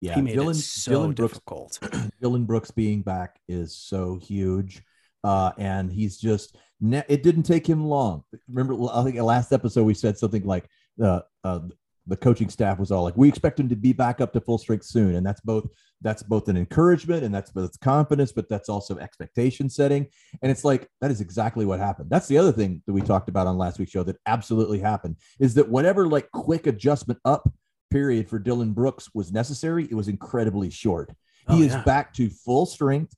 [0.00, 0.14] yeah.
[0.14, 1.78] he made Dillon it so Dillon Brooks difficult.
[2.20, 4.82] Dillon Brooks being back is so huge.
[5.24, 8.22] Uh, and he's just, ne- it didn't take him long.
[8.48, 10.68] Remember, I think last episode we said something like
[11.02, 11.60] uh, uh,
[12.08, 14.58] the coaching staff was all like, we expect him to be back up to full
[14.58, 15.14] strength soon.
[15.14, 15.66] And that's both,
[16.00, 20.06] that's both an encouragement and that's both confidence, but that's also expectation setting.
[20.42, 22.08] And it's like, that is exactly what happened.
[22.10, 25.16] That's the other thing that we talked about on last week's show that absolutely happened
[25.38, 27.52] is that whatever like quick adjustment up
[27.90, 31.12] period for Dillon Brooks was necessary, it was incredibly short.
[31.46, 31.82] Oh, he is yeah.
[31.82, 33.14] back to full strength,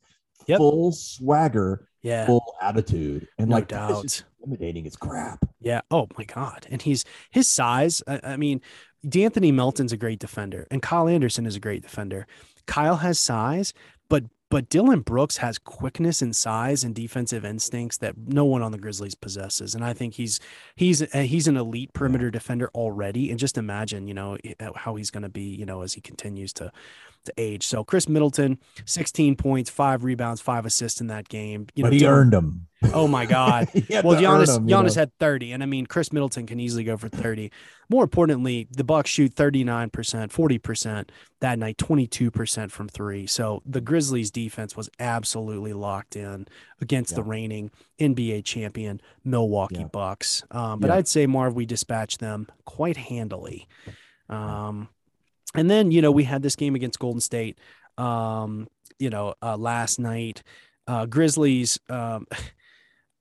[0.46, 0.58] Yep.
[0.58, 4.24] full swagger, Yeah, full attitude, and no like doubt.
[4.40, 5.44] intimidating as crap.
[5.60, 5.82] Yeah.
[5.90, 6.66] Oh my God.
[6.70, 8.02] And he's his size.
[8.06, 8.60] I, I mean,
[9.06, 12.26] D'Anthony Melton's a great defender, and Kyle Anderson is a great defender.
[12.66, 13.74] Kyle has size,
[14.50, 18.78] but Dillon Brooks has quickness and size and defensive instincts that no one on the
[18.78, 19.74] Grizzlies possesses.
[19.74, 20.40] And I think he's
[20.74, 23.30] he's uh, he's an elite perimeter defender already.
[23.30, 24.36] And just imagine, you know,
[24.74, 26.72] how he's going to be, you know, as he continues to
[27.24, 27.66] to age.
[27.66, 31.66] So Khris Middleton, 16 points, five rebounds, five assists in that game.
[31.74, 32.66] You but know, he Dillon- earned them.
[32.92, 33.68] Oh my God.
[34.02, 35.00] Well, Giannis, you Giannis know?
[35.02, 37.50] had 30, and I mean Khris Middleton can easily go for 30.
[37.90, 41.08] More importantly, the Bucks shoot 39%, 40%
[41.40, 43.26] that night, 22% from three.
[43.26, 46.46] So the Grizzlies defense was absolutely locked in
[46.80, 49.86] against the reigning NBA champion Milwaukee Yeah.
[49.92, 50.44] Bucks.
[50.50, 50.96] Um, but Yeah.
[50.96, 53.66] I'd say Marv, we dispatched them quite handily.
[54.28, 54.88] Um,
[55.54, 57.58] and then you know we had this game against Golden State.
[57.98, 60.42] Um, you know, uh, last night,
[60.86, 61.78] uh, Grizzlies.
[61.90, 62.26] Um,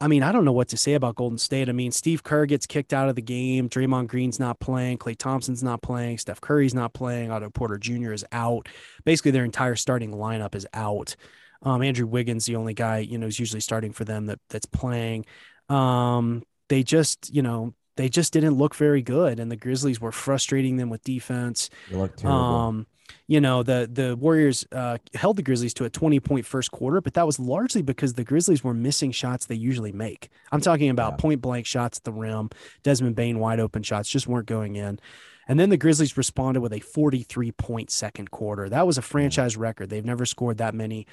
[0.01, 1.67] I mean, I don't know what to say about Golden State.
[1.67, 3.67] I mean, Steve Kerr gets kicked out of the game.
[3.67, 4.97] Draymond Green's not playing.
[4.97, 6.19] Klay Thompson's not playing.
[6.19, 7.31] Steph Curry's not playing.
[7.31, 8.13] Otto Porter Jr.
[8.13, 8.69] is out.
[9.03, 11.15] Basically, their entire starting lineup is out.
[11.61, 14.65] Um, Andrew Wiggins, the only guy you know, is usually starting for them that that's
[14.65, 15.25] playing.
[15.67, 20.13] Um, they just, you know, they just didn't look very good, and the Grizzlies were
[20.13, 21.69] frustrating them with defense.
[21.89, 22.39] They look terrible.
[22.39, 22.87] Um,
[23.27, 27.01] you know, the the Warriors uh, held the Grizzlies to a 20 point first quarter,
[27.01, 30.29] but that was largely because the Grizzlies were missing shots they usually make.
[30.51, 31.17] I'm talking about Yeah.
[31.17, 32.49] point blank shots at the rim,
[32.83, 34.99] Desmond Bane wide open shots just weren't going in.
[35.47, 38.69] And then the Grizzlies responded with a 43 point second quarter.
[38.69, 39.89] That was a franchise record.
[39.89, 41.07] They've never scored that many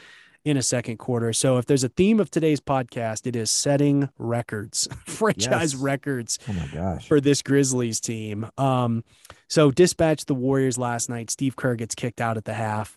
[0.46, 1.32] in a second quarter.
[1.32, 5.82] So if there's a theme of today's podcast, it is setting records, franchise Yes.
[5.82, 7.08] records oh my gosh.
[7.08, 8.48] for this Grizzlies team.
[8.56, 9.02] Um,
[9.48, 11.30] so dispatched the Warriors last night.
[11.30, 12.96] Steve Kerr gets kicked out at the half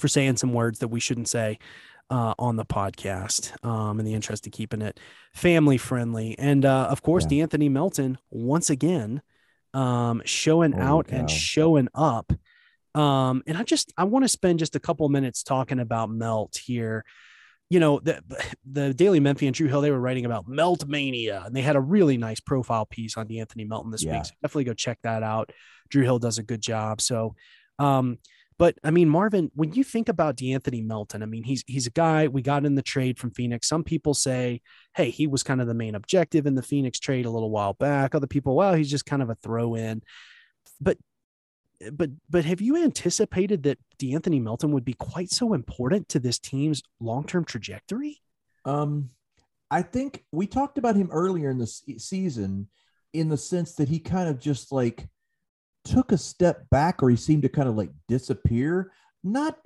[0.00, 1.58] for saying some words that we shouldn't say
[2.10, 3.52] uh, on the podcast.
[3.64, 4.98] Um, in the interest of keeping it
[5.32, 7.42] family friendly, and uh, of course, Yeah.
[7.46, 9.22] D'Anthony Melton once again
[9.72, 11.16] um, showing Holy out cow.
[11.16, 12.32] and showing up.
[12.94, 16.58] Um, and I just I want to spend just a couple minutes talking about Melt
[16.64, 17.04] here
[17.70, 18.22] you know, the
[18.70, 21.74] the Daily Memphian and Drew Hill, they were writing about Melt Mania, and they had
[21.74, 24.18] a really nice profile piece on Anthony Melton this Yeah.
[24.18, 24.26] week.
[24.26, 25.50] So definitely go check that out.
[25.88, 27.00] Drew Hill does a good job.
[27.00, 27.34] So,
[27.78, 28.18] um,
[28.58, 31.90] but I mean, Marvin, when you think about D'Anthony Melton, I mean, he's he's a
[31.90, 33.68] guy we got in the trade from Phoenix.
[33.68, 34.60] Some people say,
[34.94, 37.72] hey, he was kind of the main objective in the Phoenix trade a little while
[37.72, 38.14] back.
[38.14, 40.02] Other people, well, he's just kind of a throw in.
[40.78, 40.98] But
[41.92, 46.38] but but have you anticipated that D'Anthony Melton would be quite so important to this
[46.38, 48.20] team's long-term trajectory?
[48.64, 49.10] Um,
[49.70, 52.68] I think we talked about him earlier in the season
[53.12, 55.08] in the sense that he kind of just like
[55.84, 58.92] took a step back or he seemed to kind of like disappear,
[59.24, 59.58] not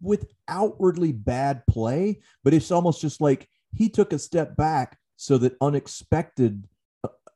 [0.00, 5.38] with outwardly bad play, but it's almost just like he took a step back so
[5.38, 6.66] that unexpected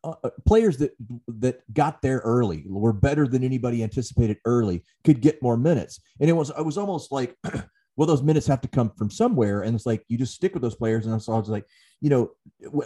[0.05, 0.93] uh, uh, players that
[1.27, 6.31] that got there early were better than anybody anticipated early could get more minutes and
[6.31, 7.37] it was it was almost like
[7.97, 10.63] well those minutes have to come from somewhere and it's like you just stick with
[10.63, 11.67] those players and so i was like
[12.01, 12.31] you know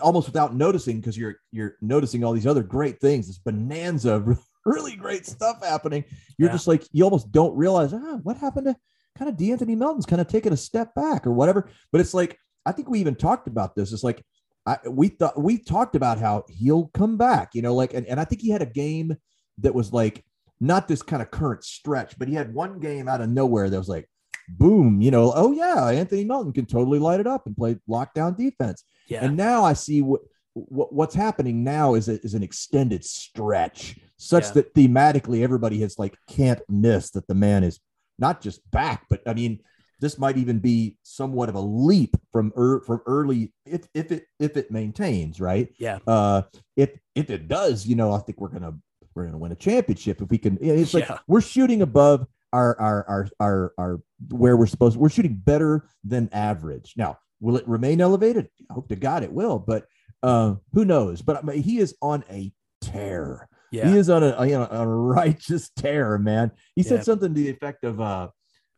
[0.01, 4.39] almost without noticing because you're you're noticing all these other great things this bonanza of
[4.65, 6.05] really great stuff happening
[6.39, 6.55] you're yeah.
[6.55, 8.77] just like you almost don't realize ah what happened to
[9.19, 11.69] kind of D'Anthony Melton's kind of taking a step back or whatever.
[11.91, 13.93] But it's like, I think we even talked about this.
[13.93, 14.25] It's like,
[14.69, 18.21] I, we thought we talked about how he'll come back, you know, like, and, and
[18.21, 19.17] I think he had a game
[19.59, 20.25] that was like
[20.61, 23.79] not this kind of current stretch, but he had one game out of nowhere that
[23.79, 24.11] was like,
[24.47, 28.37] boom, you know, oh yeah, Anthony Melton can totally light it up and play lockdown
[28.37, 28.85] defense.
[29.07, 29.25] Yeah.
[29.25, 30.21] And now I see what,
[30.53, 34.53] what what's happening now is a, is an extended stretch such yeah.
[34.53, 37.81] that thematically everybody has like can't miss that the man is
[38.19, 39.61] not just back, but I mean,
[40.01, 44.27] this might even be somewhat of a leap from er, from early if if it
[44.39, 45.69] if it maintains right.
[45.79, 45.99] Yeah.
[46.07, 46.43] Uh,
[46.77, 48.75] if if it does, you know, I think we're gonna
[49.15, 50.59] we're gonna win a championship if we can.
[50.61, 51.19] It's like yeah.
[51.27, 54.97] we're shooting above our our our our our where we're supposed.
[54.97, 56.95] We're shooting better than average.
[56.97, 58.49] Now, will it remain elevated?
[58.71, 59.87] I hope to God it will, but
[60.23, 61.23] uh, who knows?
[61.23, 63.49] But I mean, he is on a tear.
[63.71, 63.91] Yeah.
[63.91, 66.53] He is on a you know a righteous tear, man.
[66.75, 68.29] He said something to the effect of uh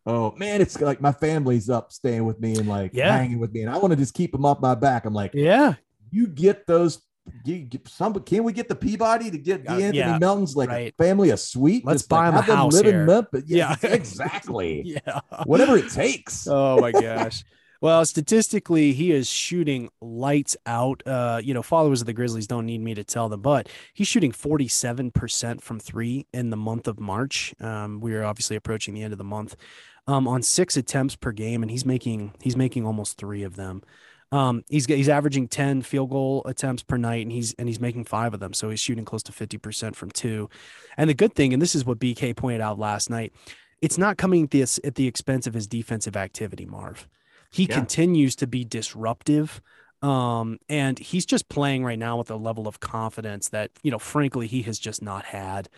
[0.06, 3.16] oh man, it's like my family's up staying with me and like yeah.
[3.16, 5.04] hanging with me, and I want to just keep them off my back.
[5.04, 5.74] I'm like, yeah,
[6.10, 7.02] you get those.
[7.44, 10.68] You get some, can we get the Peabody to get uh, Anthony yeah, Melton's like
[10.68, 10.94] right.
[10.96, 11.84] family a suite?
[11.84, 13.06] Let's buy like, him a house here.
[13.06, 14.82] Yeah, yeah, exactly.
[14.84, 16.46] yeah, whatever it takes.
[16.50, 17.44] Oh my gosh.
[17.82, 21.02] Well, statistically, he is shooting lights out.
[21.06, 24.06] Uh, you know, followers of the Grizzlies don't need me to tell them, but he's
[24.06, 27.54] shooting 47% from three in the month of March.
[27.58, 29.56] Um, we are obviously approaching the end of the month.
[30.10, 33.82] Um, on six attempts per game, and he's making he's making almost three of them.
[34.32, 38.04] Um, he's he's averaging 10 field goal attempts per night, and he's and he's making
[38.04, 38.52] five of them.
[38.52, 40.48] So he's shooting close to 50% from two.
[40.96, 43.32] And the good thing, and this is what BK pointed out last night,
[43.80, 47.08] it's not coming at the, at the expense of his defensive activity, Marv.
[47.50, 47.74] He yeah.
[47.74, 49.60] continues to be disruptive.
[50.02, 53.98] Um, and he's just playing right now with a level of confidence that, you know,
[53.98, 55.68] frankly, he has just not had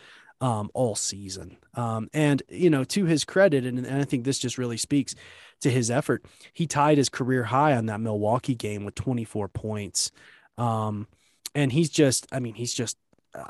[0.41, 1.57] um, all season.
[1.75, 5.15] Um, and, you know, to his credit, and, and I think this just really speaks
[5.61, 10.11] to his effort, he tied his career high on that Milwaukee game with 24 points.
[10.57, 11.07] Um,
[11.55, 12.97] and he's just, I mean, he's just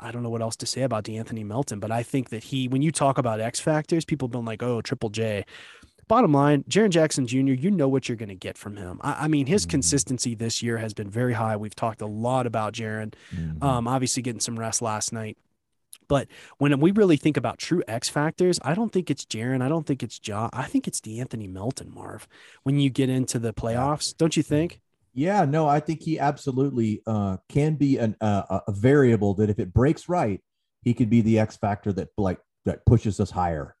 [0.00, 2.68] I don't know what else to say about D'Anthony Melton, but I think that he,
[2.68, 5.44] when you talk about X factors, people have been like, oh, Triple J
[6.08, 9.00] bottom line, Jaren Jackson Jr., you know what you're going to get from him.
[9.02, 9.70] I, I mean, his mm-hmm.
[9.70, 11.56] consistency this year has been very high.
[11.56, 13.62] We've talked a lot about Jaren, mm-hmm.
[13.62, 15.36] um, obviously getting some rest last night.
[16.08, 16.28] But
[16.58, 19.62] when we really think about true X factors, I don't think it's Jaren.
[19.62, 20.48] I don't think it's Ja.
[20.52, 22.28] I think it's D'Anthony Melton, Marv.
[22.62, 24.80] When you get into the playoffs, don't you think?
[25.14, 29.60] Yeah, no, I think he absolutely uh, can be an, uh, a variable that if
[29.60, 30.42] it breaks right,
[30.82, 33.76] he could be the X factor that like that pushes us higher.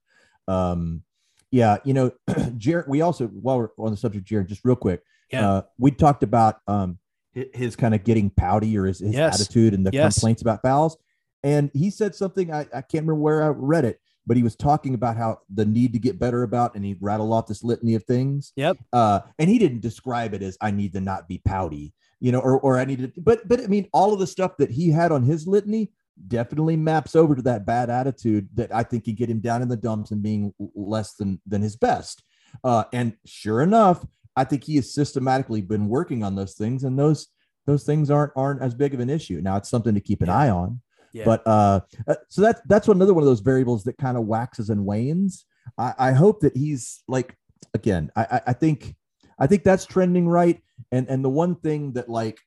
[0.46, 1.02] Um,
[1.50, 2.88] yeah, you know, Jaren.
[2.88, 6.22] We also, while we're on the subject, Jaren, just real quick, yeah, uh, we talked
[6.22, 6.98] about um
[7.32, 9.40] his, his kind of getting pouty or his, his yes.
[9.40, 10.14] attitude and the yes.
[10.14, 10.96] complaints about fouls,
[11.44, 14.56] and he said something I, I can't remember where I read it, but he was
[14.56, 17.94] talking about how the need to get better about, and he rattled off this litany
[17.94, 18.52] of things.
[18.56, 18.78] Yep.
[18.92, 22.40] Uh, and he didn't describe it as I need to not be pouty, you know,
[22.40, 24.90] or or I need to, but but I mean, all of the stuff that he
[24.90, 25.92] had on his litany
[26.28, 29.68] definitely maps over to that bad attitude that I think can get him down in
[29.68, 32.22] the dumps and being less than than his best.
[32.62, 36.98] Uh, and sure enough, I think he has systematically been working on those things, and
[36.98, 37.28] those
[37.66, 39.40] those things aren't aren't as big of an issue.
[39.42, 40.38] Now it's something to keep an yeah.
[40.38, 40.80] eye on.
[41.14, 41.24] Yeah.
[41.24, 44.68] But uh, uh so that's that's another one of those variables that kind of waxes
[44.68, 45.46] and wanes.
[45.78, 47.36] I, I hope that he's like
[47.72, 48.10] again.
[48.16, 48.94] I, I think
[49.38, 50.60] I think that's trending right.
[50.92, 52.38] And and the one thing that like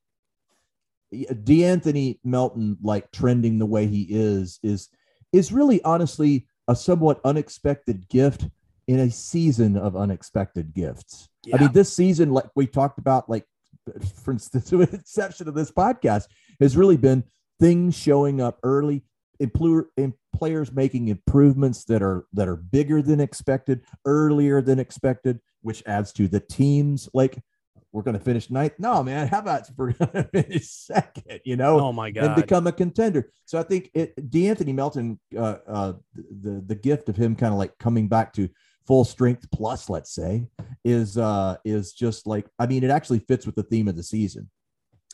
[1.43, 4.89] D'Anthony Melton, like trending the way he is, is
[5.31, 8.45] is really honestly a somewhat unexpected gift
[8.87, 11.29] in a season of unexpected gifts.
[11.45, 11.55] Yeah.
[11.55, 13.45] I mean, this season, like we talked about, like
[14.23, 16.25] for instance, with exception of this podcast,
[16.59, 17.23] has really been
[17.59, 19.03] things showing up early,
[20.35, 26.11] players making improvements that are that are bigger than expected, earlier than expected, which adds
[26.13, 27.39] to the teams like
[27.91, 28.73] we're going to finish ninth.
[28.77, 31.79] No, man, how about we're going to finish second, you know?
[31.79, 32.25] Oh my God.
[32.25, 33.31] And become a contender.
[33.45, 37.57] So I think it, D'Anthony Melton, uh, uh, the, the gift of him kind of
[37.57, 38.49] like coming back to
[38.85, 40.47] full strength plus, let's say,
[40.85, 44.03] is uh is just like I mean, it actually fits with the theme of the
[44.03, 44.49] season.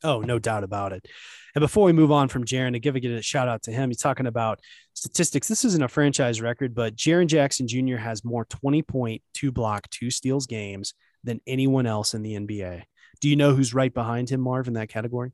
[0.03, 1.07] Oh, no doubt about it.
[1.55, 3.99] And before we move on from Jaren, to give a shout out to him, he's
[3.99, 4.59] talking about
[4.93, 5.47] statistics.
[5.47, 7.97] This isn't a franchise record, but Jaren Jackson Jr.
[7.97, 10.93] has more 20 point, two block, two steals games
[11.23, 12.83] than anyone else in the NBA.
[13.21, 15.31] Do you know who's right behind him, Marv, in that category?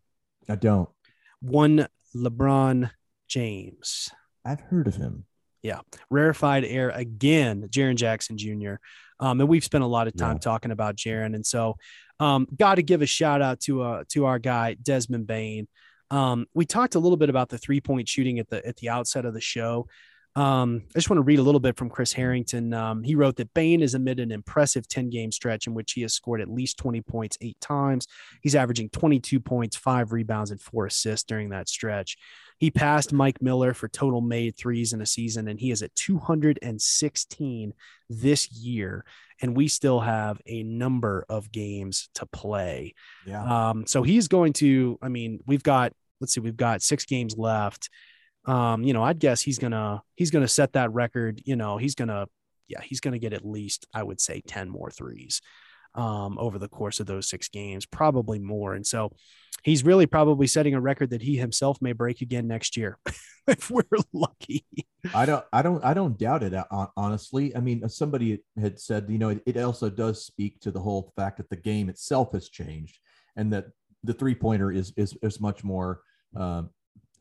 [0.48, 0.90] I don't.
[1.42, 2.92] One LeBron
[3.28, 4.10] James.
[4.46, 5.26] I've heard of him.
[5.62, 5.82] Yeah.
[6.10, 8.76] Rarefied air again, Jaren Jackson Jr.
[9.20, 10.40] Um, and we've spent a lot of time yeah.
[10.40, 11.36] talking about Jaren.
[11.36, 11.76] And so
[12.20, 15.68] um, got to give a shout out to uh, to our guy Desmond Bane.
[16.12, 18.90] Um, we talked a little bit about the three point shooting at the at the
[18.90, 19.88] outset of the show.
[20.36, 22.74] Um, I just want to read a little bit from Chris Herrington.
[22.74, 26.02] Um, he wrote that Bane is amid an impressive 10 game stretch in which he
[26.04, 28.08] has scored at least 20 points eight times.
[28.42, 32.16] He's averaging 22 points, five rebounds, and four assists during that stretch.
[32.60, 35.96] He passed Mike Miller for total made threes in a season, and he is at
[35.96, 37.74] 216
[38.10, 39.06] this year.
[39.42, 42.94] And we still have a number of games to play.
[43.26, 43.70] Yeah.
[43.70, 47.38] Um, so he's going to, I mean, we've got, let's see, we've got six games
[47.38, 47.90] left.
[48.44, 51.42] Um, you know, I'd guess he's gonna he's gonna set that record.
[51.46, 52.28] You know, he's gonna
[52.68, 55.42] yeah, he's gonna get at least I would say 10 more threes
[55.96, 58.74] um, over the course of those six games, probably more.
[58.74, 59.12] And so
[59.64, 62.98] he's really probably setting a record that he himself may break again next year
[63.48, 63.84] if we're
[64.14, 64.66] lucky.
[65.14, 66.54] I don't, I don't, I don't doubt it.
[66.98, 70.80] Honestly, I mean, somebody had said, you know, it, it also does speak to the
[70.80, 73.00] whole fact that the game itself has changed
[73.36, 73.68] and that
[74.04, 76.02] the three pointer is is is much more
[76.36, 76.64] uh,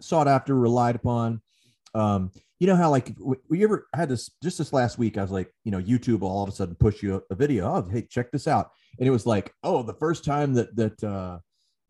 [0.01, 1.41] sought after, relied upon.
[1.95, 2.31] Um,
[2.61, 3.17] you know how like
[3.49, 5.17] we ever had this just this last week?
[5.17, 7.67] I was like, you know, YouTube all of a sudden push you a, a video.
[7.67, 11.05] Oh, hey, check this out, and it was like, oh, the first time that that
[11.05, 11.39] uh,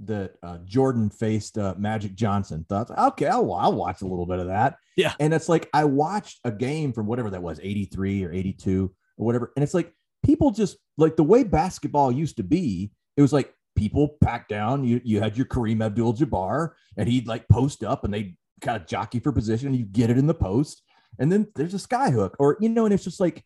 [0.00, 2.64] that uh, Jordan faced uh, Magic Johnson.
[2.68, 4.76] Thought, okay, I'll, I'll watch a little bit of that.
[4.96, 5.14] Yeah.
[5.20, 9.26] And it's like, I watched a game from whatever that was, 83 or 82 or
[9.26, 9.52] whatever.
[9.56, 9.92] And it's like,
[10.24, 14.84] people just like the way basketball used to be, it was like people packed down.
[14.84, 18.80] You, you had your Kareem Abdul Jabbar and he'd like post up and they kind
[18.80, 19.74] of jockey for position.
[19.74, 20.82] You get it in the post.
[21.18, 23.44] And then there's a sky hook or, you know, and it's just like,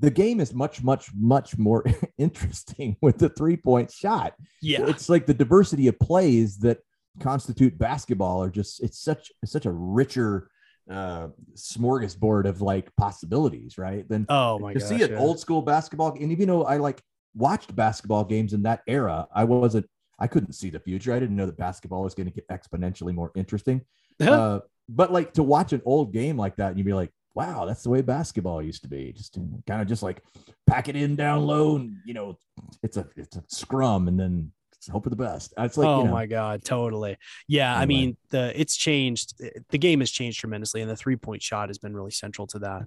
[0.00, 1.84] the game is much, much, much more
[2.18, 4.34] interesting with the three point shot.
[4.60, 4.86] Yeah.
[4.86, 6.78] It's like the diversity of plays that
[7.20, 10.50] constitute basketball are just, it's such, it's such a richer
[10.90, 14.06] uh smorgasbord of like possibilities, right?
[14.06, 15.18] Then oh my to gosh, see an yeah.
[15.18, 16.12] old school basketball.
[16.20, 17.00] And even though I like
[17.34, 19.86] watched basketball games in that era, I wasn't,
[20.18, 21.12] I couldn't see the future.
[21.12, 23.82] I didn't know that basketball was going to get exponentially more interesting.
[24.20, 27.64] uh, but like to watch an old game like that, and you'd be like, wow,
[27.64, 29.12] that's the way basketball used to be.
[29.12, 30.22] Just kind of just like
[30.66, 32.38] pack it in down low, and you know,
[32.82, 34.52] it's a it's a scrum, and then
[34.90, 35.54] hope for the best.
[35.58, 37.16] It's like, oh you know, my god, totally.
[37.48, 37.82] Yeah, anyway.
[37.82, 39.34] I mean, the it's changed.
[39.70, 42.58] The game has changed tremendously, and the three point shot has been really central to
[42.60, 42.82] that.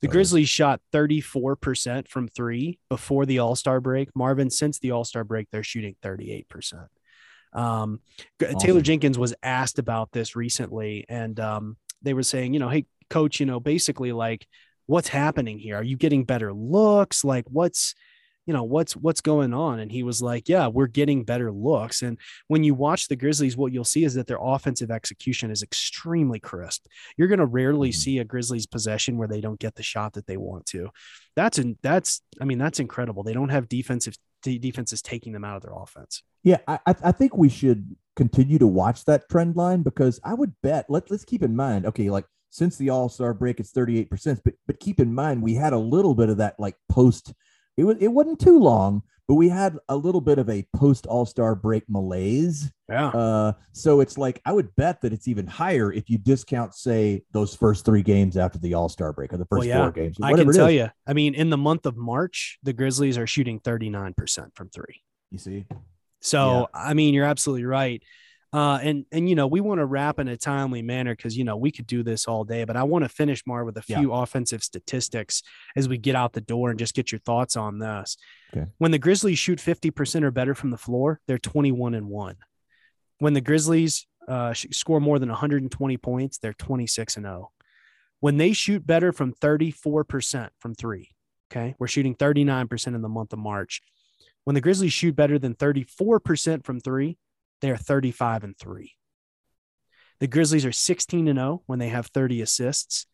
[0.00, 4.14] The Grizzlies shot thirty four percent from three before the All Star break.
[4.14, 6.88] Marvin, since the All Star break, they're shooting thirty eight percent.
[7.52, 8.00] Um,
[8.42, 8.58] awesome.
[8.58, 12.86] Taylor Jenkins was asked about this recently, and um, they were saying, you know, hey,
[13.12, 14.46] coach, you know, basically like,
[14.86, 15.76] what's happening here?
[15.76, 17.24] Are you getting better looks?
[17.24, 17.94] Like, what's,
[18.46, 19.78] you know, what's what's going on?
[19.78, 22.02] And he was like, yeah, we're getting better looks.
[22.02, 25.62] And when you watch the Grizzlies, what you'll see is that their offensive execution is
[25.62, 26.86] extremely crisp.
[27.16, 27.98] You're going to rarely mm-hmm.
[27.98, 30.90] see a Grizzlies possession where they don't get the shot that they want to.
[31.36, 33.22] That's an that's I mean that's incredible.
[33.22, 36.22] They don't have defensive defenses taking them out of their offense.
[36.42, 40.52] Yeah, I, I think we should continue to watch that trend line because I would
[40.62, 44.40] bet let let's keep in mind, okay, like since the All Star break, it's 38%.
[44.44, 47.32] But but keep in mind, we had a little bit of that like post.
[47.76, 51.06] It was it wasn't too long, but we had a little bit of a post
[51.06, 52.70] All Star break malaise.
[52.90, 53.08] Yeah.
[53.08, 57.24] Uh, so it's like I would bet that it's even higher if you discount, say,
[57.32, 59.82] those first three games after the All Star break or the first well, yeah.
[59.82, 60.18] four games.
[60.22, 60.90] I can tell you.
[61.06, 65.00] I mean, in the month of March, the Grizzlies are shooting 39% from three.
[65.30, 65.64] You see.
[66.20, 66.80] So yeah.
[66.80, 68.02] I mean, you're absolutely right.
[68.52, 71.44] Uh, and and you know we want to wrap in a timely manner because you
[71.44, 73.82] know we could do this all day, but I want to finish more with a
[73.82, 74.22] few yeah.
[74.22, 75.42] offensive statistics
[75.74, 78.18] as we get out the door and just get your thoughts on this.
[78.54, 78.66] Okay.
[78.76, 82.08] When the Grizzlies shoot fifty percent or better from the floor, they're twenty one and
[82.08, 82.36] one.
[83.20, 87.50] When the Grizzlies uh, score more than 120 points, they're 26 and 0.
[88.20, 91.10] When they shoot better from 34% from three,
[91.50, 93.80] okay, we're shooting 39% in the month of March.
[94.44, 97.18] When the Grizzlies shoot better than 34% from three,
[97.62, 98.92] they are 35 and 3.
[100.20, 103.06] The Grizzlies are 16 and 0 when they have 30 assists.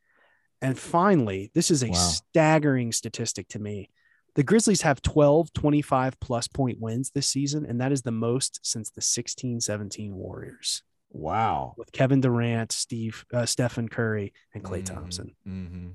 [0.60, 1.94] And finally, this is a wow.
[1.94, 3.90] staggering statistic to me.
[4.34, 8.60] The Grizzlies have 12 25 plus point wins this season, and that is the most
[8.62, 10.82] since the 16 17 Warriors.
[11.10, 11.74] Wow.
[11.76, 14.94] With Kevin Durant, Steve, uh, Stephen Curry, and Klay mm-hmm.
[14.94, 15.36] Thompson.
[15.46, 15.88] Mm-hmm.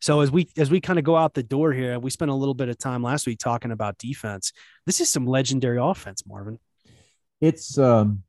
[0.00, 2.34] So as we as we kind of go out the door here, we spent a
[2.34, 4.52] little bit of time last week talking about defense.
[4.84, 6.58] This is some legendary offense, Marvin.
[7.42, 8.22] It's um,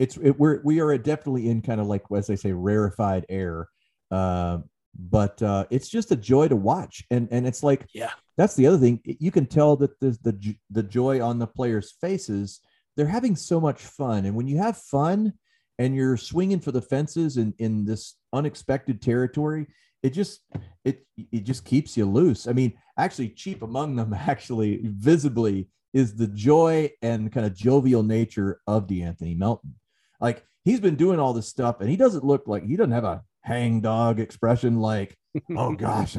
[0.00, 3.68] it's it, we're we are definitely in kind of like as they say rarefied air.
[4.10, 4.58] Uh,
[4.98, 8.66] but uh, it's just a joy to watch, and and it's like yeah, that's the
[8.66, 9.00] other thing.
[9.04, 12.60] You can tell that the the the joy on the players' faces.
[12.96, 15.34] They're having so much fun, and when you have fun
[15.78, 19.66] and you're swinging for the fences in in this unexpected territory,
[20.02, 20.40] it just
[20.84, 22.46] it it just keeps you loose.
[22.48, 28.02] I mean, actually, cheap among them, actually visibly, is the joy and kind of jovial
[28.02, 29.76] nature of D'Anthony Melton.
[30.20, 33.04] Like he's been doing all this stuff, and he doesn't look like he doesn't have
[33.04, 35.16] a hang dog expression like,
[35.56, 36.18] oh gosh,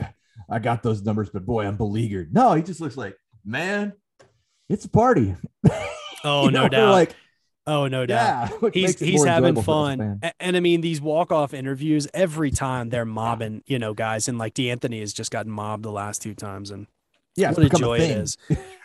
[0.49, 2.33] I got those numbers, but boy, I'm beleaguered.
[2.33, 3.15] No, he just looks like,
[3.45, 3.93] man,
[4.67, 5.35] it's a party.
[6.23, 6.91] Oh, no know, doubt.
[6.91, 7.15] Like,
[7.67, 8.51] oh, no doubt.
[8.61, 10.19] Yeah, he's he's having fun.
[10.21, 14.27] And, and, I mean, these walk off interviews, every time they're mobbing, you know, guys,
[14.27, 16.71] and like D'Anthony has just gotten mobbed the last two times.
[16.71, 16.87] And
[17.37, 18.37] yeah, what a joy a it is.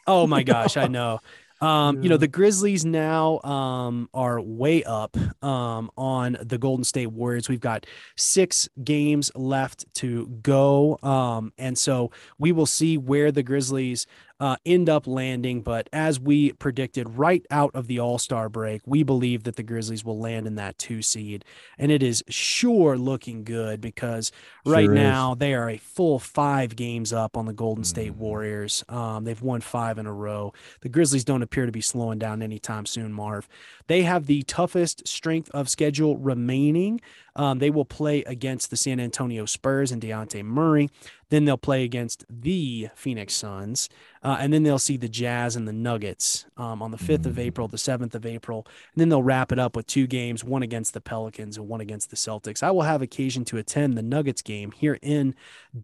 [0.06, 1.20] Oh my gosh, I know.
[1.60, 2.02] Um.
[2.02, 7.48] You know, the Grizzlies now um, are way up um, on the Golden State Warriors.
[7.48, 7.86] We've got
[8.16, 10.98] six games left to go.
[11.04, 14.06] Um, and so we will see where the Grizzlies
[14.40, 15.62] uh, end up landing.
[15.62, 19.62] But as we predicted right out of the All Star break, we believe that the
[19.62, 21.44] Grizzlies will land in that two seed.
[21.78, 24.32] And it is sure looking good because
[24.64, 28.22] right sure now they are a full five games up on the Golden State mm-hmm.
[28.22, 28.84] Warriors.
[28.88, 30.52] Um, they've won five in a row.
[30.80, 33.48] The Grizzlies don't appear to be slowing down anytime soon, Marv.
[33.86, 37.00] They have the toughest strength of schedule remaining.
[37.36, 40.90] Um, they will play against the San Antonio Spurs and Dejounte Murray.
[41.32, 43.88] Then they'll play against the Phoenix Suns.
[44.22, 47.36] Uh, and then they'll see the Jazz and the Nuggets um, on the 5th of
[47.36, 47.38] mm.
[47.38, 48.66] April, the 7th of April.
[48.92, 51.80] And then they'll wrap it up with two games one against the Pelicans and one
[51.80, 52.62] against the Celtics.
[52.62, 55.34] I will have occasion to attend the Nuggets game here in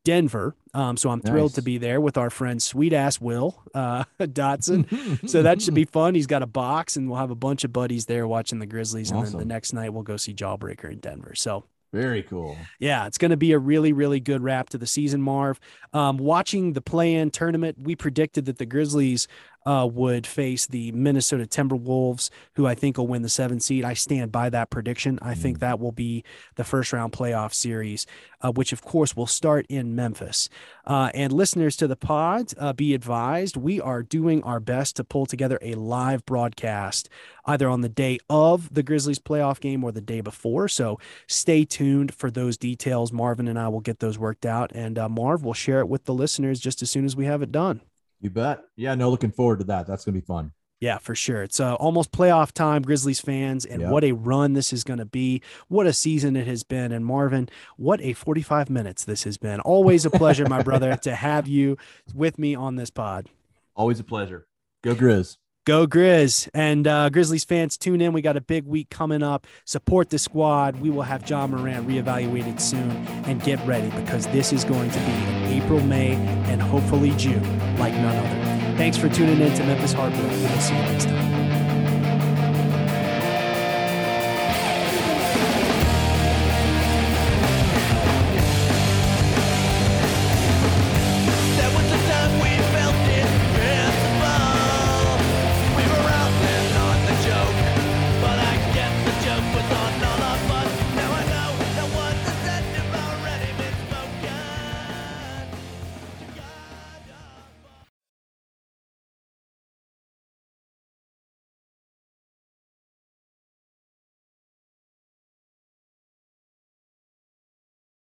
[0.04, 0.54] Denver.
[0.74, 1.32] Um, so I'm nice.
[1.32, 5.28] thrilled to be there with our friend Sweet Ass Will uh, Dotson.
[5.28, 6.14] so that should be fun.
[6.14, 9.10] He's got a box, and we'll have a bunch of buddies there watching the Grizzlies.
[9.10, 9.18] Awesome.
[9.18, 11.34] And then the next night, we'll go see Jawbreaker in Denver.
[11.38, 12.56] So very cool.
[12.78, 15.58] Yeah, it's going to be a really, really good wrap to the season, Marv.
[15.94, 19.26] Um, watching the play in tournament, we predicted that the Grizzlies
[19.68, 23.84] uh, would face the Minnesota Timberwolves, who I think will win the seven seed.
[23.84, 25.18] I stand by that prediction.
[25.20, 25.60] I think mm.
[25.60, 28.06] that will be the first round playoff series,
[28.40, 30.48] uh, which of course will start in Memphis.
[30.86, 35.04] Uh, and listeners to the pod, uh, be advised, we are doing our best to
[35.04, 37.10] pull together a live broadcast
[37.44, 40.68] either on the day of the Grizzlies playoff game or the day before.
[40.68, 43.12] So stay tuned for those details.
[43.12, 46.06] Marvin and I will get those worked out, and uh, Marv will share it with
[46.06, 47.82] the listeners just as soon as we have it done.
[48.20, 48.60] You bet.
[48.76, 49.86] Yeah, no, looking forward to that.
[49.86, 50.52] That's going to be fun.
[50.80, 51.42] Yeah, for sure.
[51.42, 53.90] It's uh, almost playoff time, Grizzlies fans, and yep.
[53.90, 55.42] what a run this is going to be.
[55.66, 56.92] What a season it has been.
[56.92, 59.58] And Marvin, what a 45 minutes this has been.
[59.60, 61.76] Always a pleasure, my brother, to have you
[62.14, 63.28] with me on this pod.
[63.74, 64.46] Always a pleasure.
[64.82, 65.36] Go Grizz.
[65.68, 66.48] Go Grizz.
[66.54, 68.14] And uh, Grizzlies fans, tune in.
[68.14, 69.46] We got a big week coming up.
[69.66, 70.80] Support the squad.
[70.80, 72.90] We will have Ja Morant reevaluated soon.
[73.26, 75.12] And get ready because this is going to be
[75.60, 76.14] April, May,
[76.50, 77.42] and hopefully June
[77.78, 78.78] like none other.
[78.78, 80.22] Thanks for tuning in to Memphis Hardwood.
[80.22, 81.37] We'll see you next time.